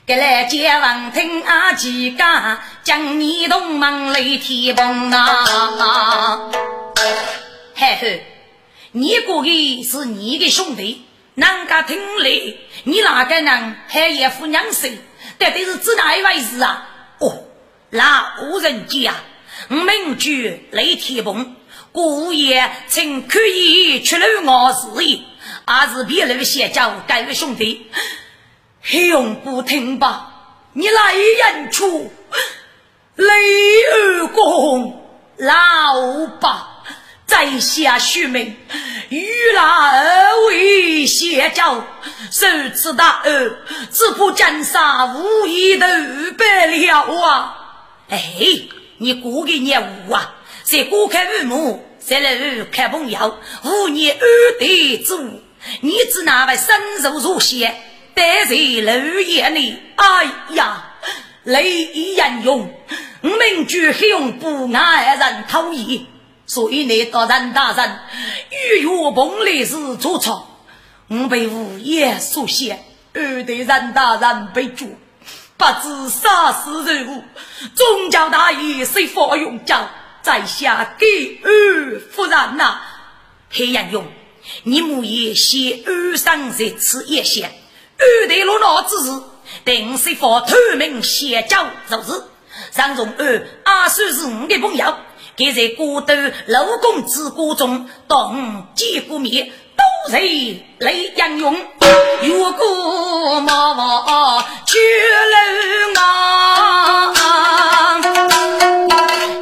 [0.07, 6.49] 该来接王听阿几家，将你同门来提棚啊！
[7.75, 8.23] 嘿嘿，
[8.93, 11.05] 你过的是你的兄弟。
[11.35, 12.29] 人家听来，
[12.85, 14.87] 你哪个人还一副娘色？
[15.37, 16.87] 到底是指哪一回事啊？
[17.19, 17.43] 哦，
[17.89, 19.13] 老人家，
[19.67, 21.53] 名居雷天鹏，
[21.91, 25.19] 故也请可以出了我事业，
[25.65, 27.91] 还是别人先叫各位兄弟，
[28.91, 30.33] 永不听吧？
[30.73, 32.11] 你来人出，
[33.15, 33.25] 雷
[33.91, 36.73] 二公，老爸。
[37.25, 38.55] 在下许名，
[39.09, 41.83] 与那二位谢教，
[42.31, 43.57] 受此大恩，
[43.91, 45.85] 只怕江山无一头
[46.37, 47.83] 白了啊！
[48.09, 48.23] 哎，
[48.97, 50.35] 你过个业务啊？
[50.63, 55.41] 在过开父母，再来开朋友，五年二代之物，
[55.81, 57.75] 你只那位身受如仙，
[58.17, 60.85] 待在楼眼里，哎呀，
[61.43, 62.73] 泪已盈涌，
[63.21, 66.07] 我们举雄不爱人讨厌。
[66.47, 67.99] 所以你到任大人
[68.49, 70.65] 与岳鹏来时做错，
[71.09, 74.87] 我被五爷所陷，二代任大人被捉，
[75.55, 77.23] 不知杀死人物。
[77.75, 79.87] 宗教大义谁发用教，
[80.23, 82.81] 在下给二夫人呐。
[83.51, 84.07] 黑杨勇，
[84.63, 87.51] 你母爷写二生在此一线，
[87.99, 89.11] 二代落闹之时，
[89.65, 92.23] 定是发透明邪教如是。
[92.71, 94.93] 上中二阿算是我的朋友。
[95.35, 96.13] 给在孤独
[96.47, 101.55] 楼公之国中，东击国灭，都是雷英勇。
[102.23, 104.79] 如果莫忘去
[105.93, 107.13] 楼啊，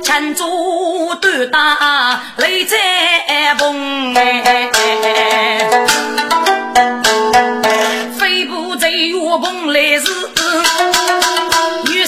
[0.03, 5.69] 千足断打雷在崩哎，
[9.75, 10.05] 崩来时。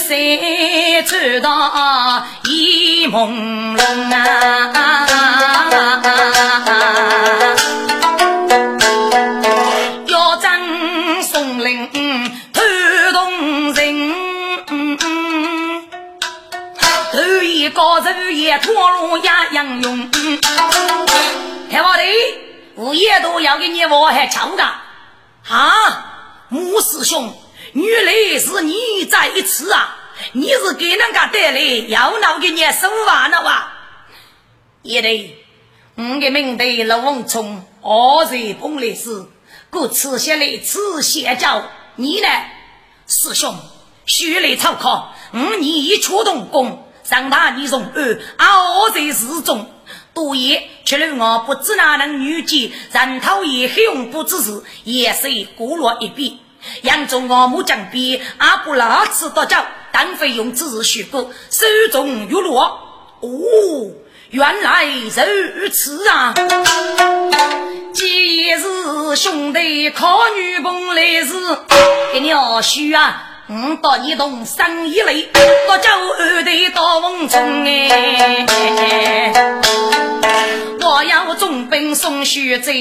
[0.00, 5.04] 谁知道一朦胧啊？
[10.06, 11.90] 要争松林
[12.54, 12.62] 偷
[13.12, 14.14] 动人，
[17.12, 20.10] 头一高手也脱落也杨勇。
[21.70, 22.02] 开话的，
[22.76, 26.06] 物业都要给你我还抢的啊！
[26.48, 27.30] 穆师兄，
[27.72, 29.96] 原来是你在此啊！
[30.32, 33.72] 你是给人家带来要闹给你手完了哇？
[34.82, 35.36] 也对，
[35.96, 39.26] 我的名对陆文聪，二岁碰来时，
[39.70, 41.70] 故此下来此邪教。
[41.96, 42.28] 你呢，
[43.06, 43.56] 师兄，
[44.06, 49.70] 血泪草考，五年一出动工，上大你从二，二岁四中，
[50.14, 56.40] 多言，却了我不知哪能女妓，人头也黑红不知事，也是过落一笔。
[56.82, 59.56] 扬州我母将兵，阿不拉吃多久？
[59.90, 62.64] 单费用只是虚构，手中玉落。
[63.20, 63.28] 哦，
[64.30, 66.34] 原来如此啊！
[67.92, 71.32] 既是兄弟靠女工来时，
[72.12, 73.24] 给你二叔啊！
[73.48, 75.28] 我到你动身一类，
[75.68, 78.46] 我叫二弟到瓮中哎，
[80.80, 82.72] 我要重兵送学在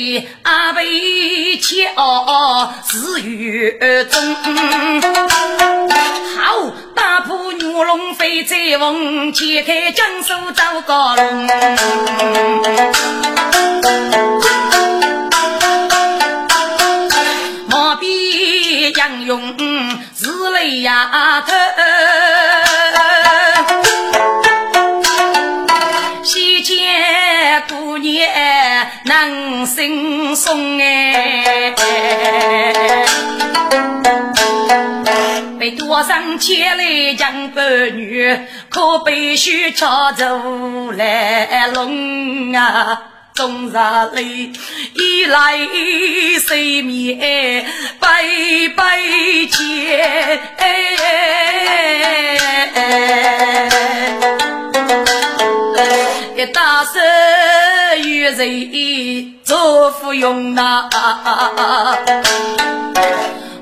[0.43, 3.77] 阿背桥自雨
[4.09, 4.35] 中。
[6.35, 11.47] 好，打破牛龙飞在风，揭开江苏走高龙。
[17.69, 19.55] 莫比杨勇
[20.15, 21.53] 是雷丫头。
[29.27, 31.73] 能心松哎，
[35.59, 43.01] 被多上千里江北女，可悲须桥走来龙啊，
[43.33, 43.73] 终日
[44.15, 44.53] 里
[44.93, 45.57] 一来
[46.39, 47.65] 水面
[47.99, 48.23] 白
[48.75, 49.01] 白
[49.49, 50.39] 见。
[56.37, 56.91] 一大手
[58.05, 60.87] 与人做芙蓉呐，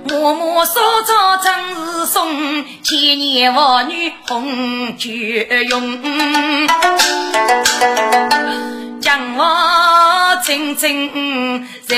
[0.04, 0.74] 默默烧
[1.04, 5.10] 造真是送，千年妇女红酒
[5.70, 6.00] 用，
[9.00, 11.96] 将我真真在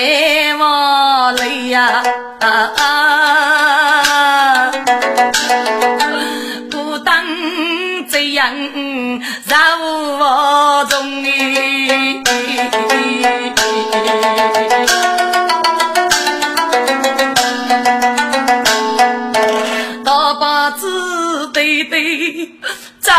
[0.60, 2.04] 我泪呀。
[2.40, 2.72] 啊！
[6.70, 7.12] 不等
[8.10, 8.53] 这样
[9.45, 12.24] 让我中意，
[20.03, 22.51] 大把子对对
[22.99, 23.14] 怎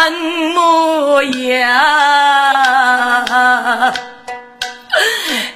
[0.54, 1.74] 么样？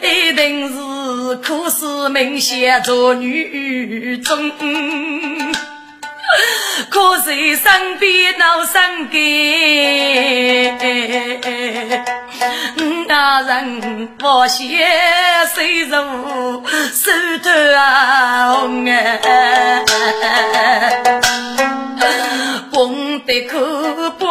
[0.02, 0.74] 一定是
[1.36, 4.52] 苦思冥想做女中。
[6.88, 10.72] 可是身边闹生计？
[13.08, 14.86] 那人我写
[15.54, 15.92] 谁如
[16.92, 17.10] 手
[17.42, 17.50] 头
[18.54, 19.82] 红哎，
[22.72, 24.26] 蹦得可，蹦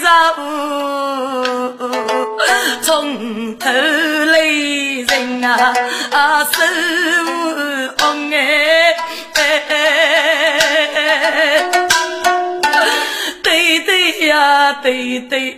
[0.00, 0.04] 愁，
[2.82, 5.74] 从头来人啊
[6.44, 6.52] 手
[7.98, 8.36] 红哎。
[13.42, 15.56] 对对呀，对对，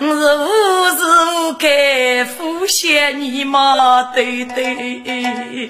[0.00, 0.46] 我是无
[0.96, 1.66] 时无刻
[2.38, 5.68] 呼想你嘛，对对，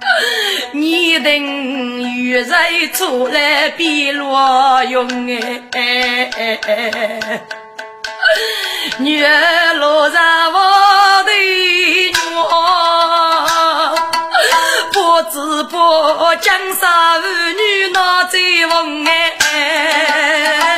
[0.72, 5.06] 你等雨水出来比落用
[5.72, 6.30] 哎，
[9.00, 9.28] 月
[9.74, 10.18] 落在
[10.48, 11.78] 我的月。
[14.92, 15.76] 不知不
[16.40, 17.20] 江山儿
[17.52, 18.38] 女闹在
[18.70, 20.77] 风哎，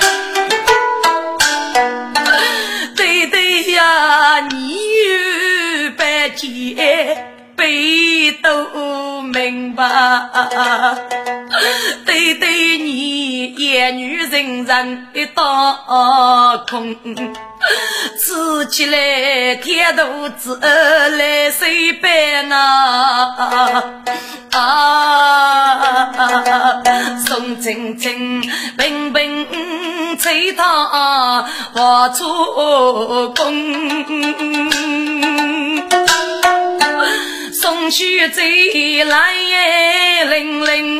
[8.43, 9.84] 都明白，
[12.07, 16.97] 对对你言语人人的当空，
[18.18, 23.84] 吃起来甜肚子来水白呐。
[24.53, 25.80] 啊，
[27.24, 28.41] 宋青青
[28.76, 29.47] 平平
[30.18, 32.24] 吹他画出
[33.34, 33.80] 宫。
[37.61, 39.35] 送去贼来
[40.25, 40.99] 零零，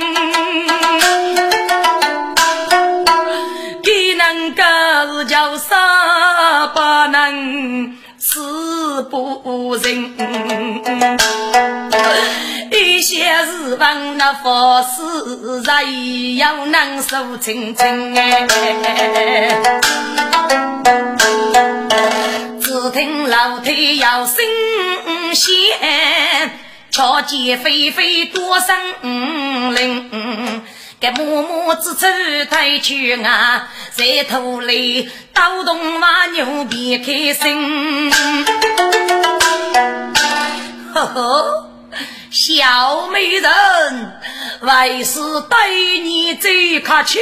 [3.83, 6.81] 给能个叫啥不
[7.11, 10.13] 能死不认，
[12.71, 18.15] 一些日本那佛事人要能受清清。
[18.19, 18.47] 哎，
[22.83, 24.43] 只听老天要心。
[25.35, 26.59] 仙，
[26.91, 30.11] 瞧见飞飞多生灵，
[30.99, 32.07] 给默默之处
[32.51, 38.11] 抬去啊，在土里刀动马牛别开心。
[40.95, 41.70] 呵呵，
[42.31, 44.21] 小美人，
[44.61, 45.19] 为是
[45.49, 47.19] 对你最客气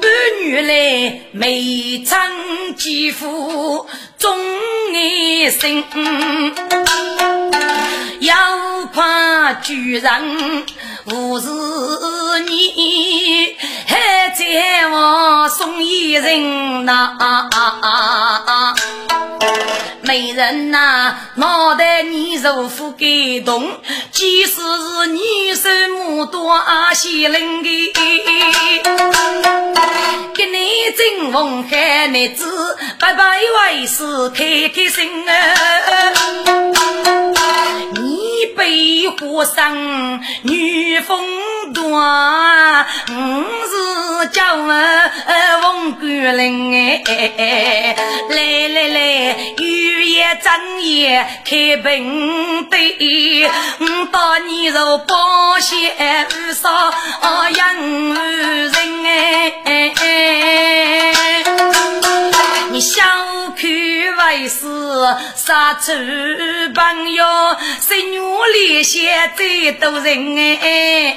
[0.00, 2.18] 半女来眉长
[2.76, 3.86] 肌肤。
[4.18, 4.34] 忠
[4.92, 5.84] 义心，
[8.20, 10.66] 要夸巨人，
[11.04, 11.48] 无是
[12.48, 13.54] 你，
[13.96, 17.16] 还在我送一人呐。
[20.02, 23.80] 美人呐，脑袋你如虎感动，
[24.12, 25.68] 即使是你手
[25.98, 27.92] 母多啊，西灵的。
[30.34, 35.32] 给你征婚海男子，白白为师开开心啊！
[38.46, 41.20] 你被火生女风
[41.74, 44.72] 端，我是叫我
[45.62, 46.72] 翁桂林
[47.04, 47.96] 哎，
[48.30, 53.48] 来来来，雨夜正夜开平对，
[53.80, 56.94] 我把你肉包些二少
[57.50, 58.70] 养人
[59.64, 59.92] 哎，
[62.76, 63.02] 你小
[63.56, 63.64] 看
[64.28, 64.60] 为是
[65.34, 65.92] 杀猪
[66.74, 67.24] 朋友，
[67.80, 68.20] 十女
[68.52, 71.16] 里些最多人哎，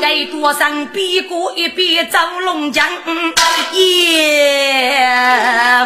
[0.00, 2.88] 该多上比过一比走龙江，
[3.74, 5.06] 耶，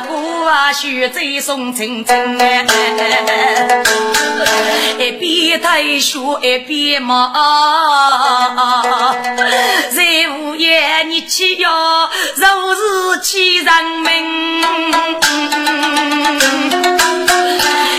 [0.09, 2.65] 呼啊许最送亲亲哎，
[4.99, 7.31] 一边退休一边忙，
[9.91, 11.69] 在午夜你去哟，
[12.37, 13.67] 若是去人
[14.03, 14.63] 民，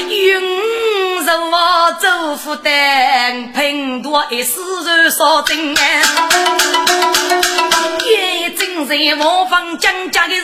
[0.09, 1.55] 云柔我
[1.99, 6.01] 走负担，拼多一世人少真哎，
[8.05, 10.41] 眼睛在我方江家的是，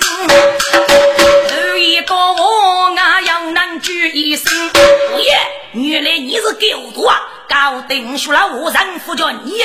[1.69, 4.51] 有一个我啊要能举一生，
[5.19, 5.39] 耶，
[5.73, 7.19] 原来你是狗徒啊！
[7.49, 9.63] 高定说了我人夫叫你，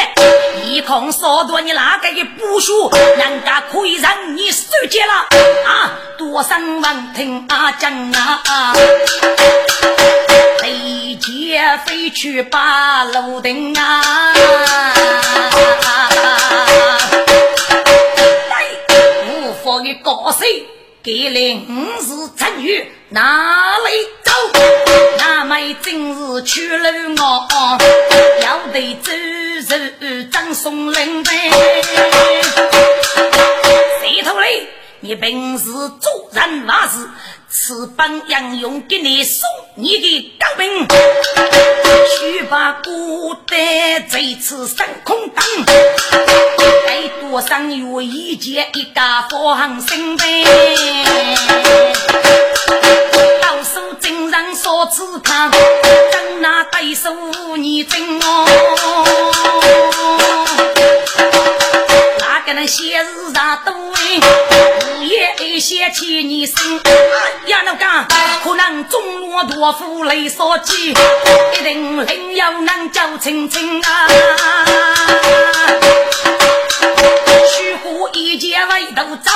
[0.65, 5.13] 一空少多你哪个的部署，人家可以让你受戒了
[5.67, 5.91] 啊！
[6.17, 8.73] 多生闻听啊讲啊，
[10.61, 14.33] 飞机飞去把路灯啊，
[19.29, 20.47] 无法的高手。
[21.05, 21.67] 给领
[22.01, 23.91] 是成语哪里
[24.23, 24.33] 走？
[25.45, 27.49] 妹真是去了我，
[28.43, 29.13] 要得走
[29.69, 29.77] 走
[30.31, 31.31] 张松林呗。
[34.01, 34.67] 谁头嘞？
[35.01, 37.09] 你本是做人话事。
[37.55, 45.45] 此本杨勇给你送你的高兵，去把孤单这次升空当，
[46.87, 50.45] 再多上有一件一家方心呗，
[54.93, 57.11] 只看，等那对手
[57.57, 58.47] 你真哦。
[62.55, 64.21] 那些日上多哎，
[65.01, 66.55] 日夜一想起你身，
[67.47, 67.87] 呀那个
[68.45, 74.07] 可能中落多夫泪所积，一定另有能叫青青啊。
[77.49, 79.33] 虚火一剑为头走，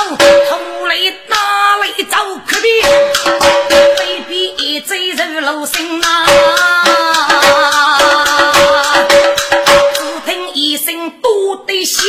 [0.49, 1.35] 头里哪
[1.83, 2.15] 里走？
[2.47, 2.67] 可比
[3.97, 6.25] 非比一贼入楼心啊。
[11.85, 12.01] 血，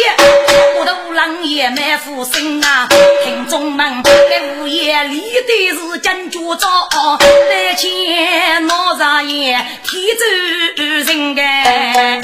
[0.79, 2.89] 我都冷也没负心啊！
[3.23, 6.69] 听众们，在午夜里的是真绝招，
[7.49, 10.25] 来见老少爷，天走
[11.37, 12.23] 人！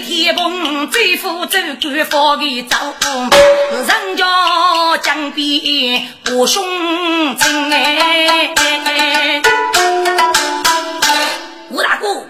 [0.00, 2.76] 天崩，追夫走，官方的走，
[3.70, 6.62] 人家江边过兄
[7.36, 8.52] 亲哎！
[11.70, 12.26] 吴大哥，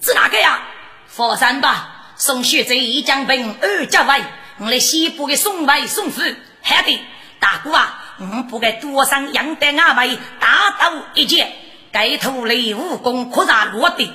[0.00, 0.60] 是哪个呀？
[1.06, 4.22] 佛山吧，送血贼一将兵二家位，
[4.58, 6.20] 我来西部的送外送府，
[6.62, 7.00] 好的，
[7.38, 11.52] 大哥啊，我不该多上杨德阿位打斗一剑，
[11.92, 14.10] 该头雷武功扩大落地，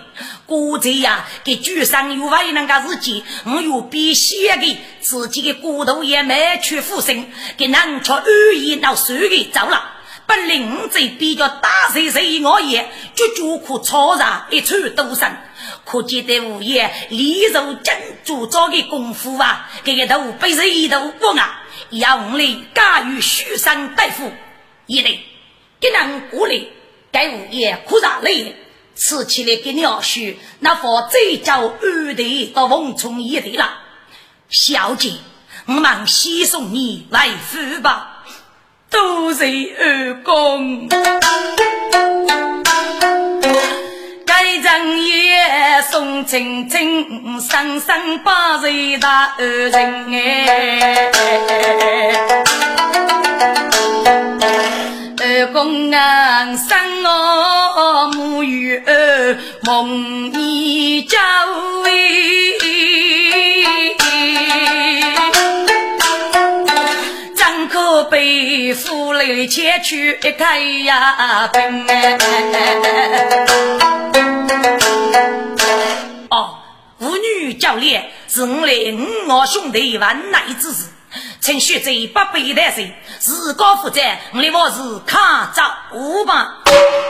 [0.47, 9.93] 国贼呀，给举上有为那个日记，我有必写的自己的骨头也没去负身，给南朝二爷闹水的走了。
[10.25, 15.31] 本领在比较大岁岁我也，就就可超上一处都生。
[15.85, 17.93] 可见得物业立如金
[18.25, 21.61] 铸造的功夫啊，这个头被人一头光啊，
[21.91, 24.31] 要我们驾驭虚山大夫，
[24.87, 25.23] 一类
[25.79, 26.59] 给人过来，
[27.11, 28.55] 该物业可咋累？
[28.99, 33.77] 吃起来给鸟婿，那佛再叫二弟到瓮冲一队了。
[34.49, 35.11] 小姐，
[35.67, 38.23] 我们先送你来府吧，
[38.89, 39.45] 多谢
[39.79, 40.87] 二公。
[44.25, 51.11] 该正夜送青青，生生八岁大二人哎。
[55.39, 61.15] 二公啊，生我母与儿，梦里交
[61.85, 61.91] 哎。
[67.35, 72.17] 张口被夫来牵去一开呀奔哎。
[76.31, 76.57] 哦，
[76.99, 80.87] 妇女教练是我来五我兄弟万难之事。
[81.47, 84.01] 请学在八百代岁，自高负责，
[84.33, 86.57] 我的我是抗造五吧。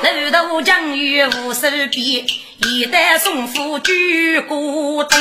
[0.04, 1.62] 楼头将与无手
[1.92, 2.24] 边，
[2.60, 5.20] 一代送夫举孤灯。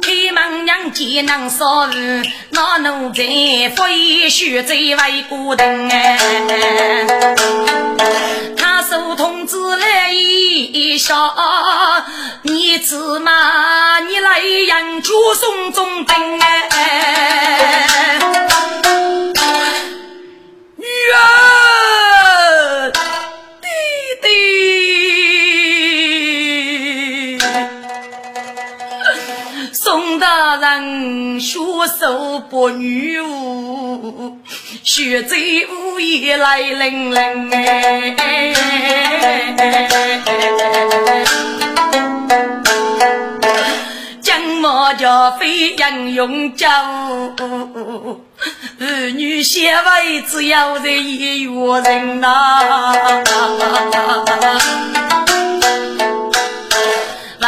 [0.00, 2.22] 开门娘见能烧饭，
[2.52, 3.22] 那奴才
[3.76, 6.18] 非须在为孤灯哎。
[8.98, 11.14] 他手通知来一笑，
[12.42, 18.18] 你子嘛，你来养猪送中灯哎。
[20.76, 20.84] 女
[21.14, 22.92] 儿，
[23.62, 23.68] 弟
[27.38, 27.38] 弟，
[29.72, 31.60] 宋大人血
[32.00, 34.38] 手不女巫，
[34.90, 38.16] 血贼午夜来临临哎。
[44.60, 46.66] 我家非英勇救，
[48.80, 51.50] 儿女先为只有这一月
[51.82, 52.94] 人呐。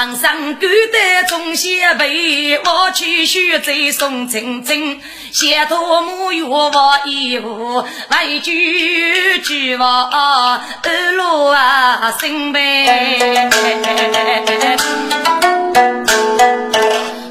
[0.01, 4.99] 皇上感得忠贤辈，我去学再送亲亲，
[5.31, 6.73] 先托母月我
[7.05, 12.87] 一户，来句句话二路啊生悲。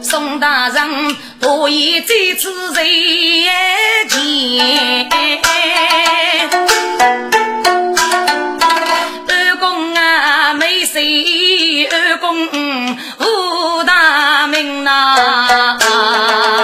[0.04, 4.20] 宋大人，多言这次在前。
[11.88, 16.59] 二公五大名呐、啊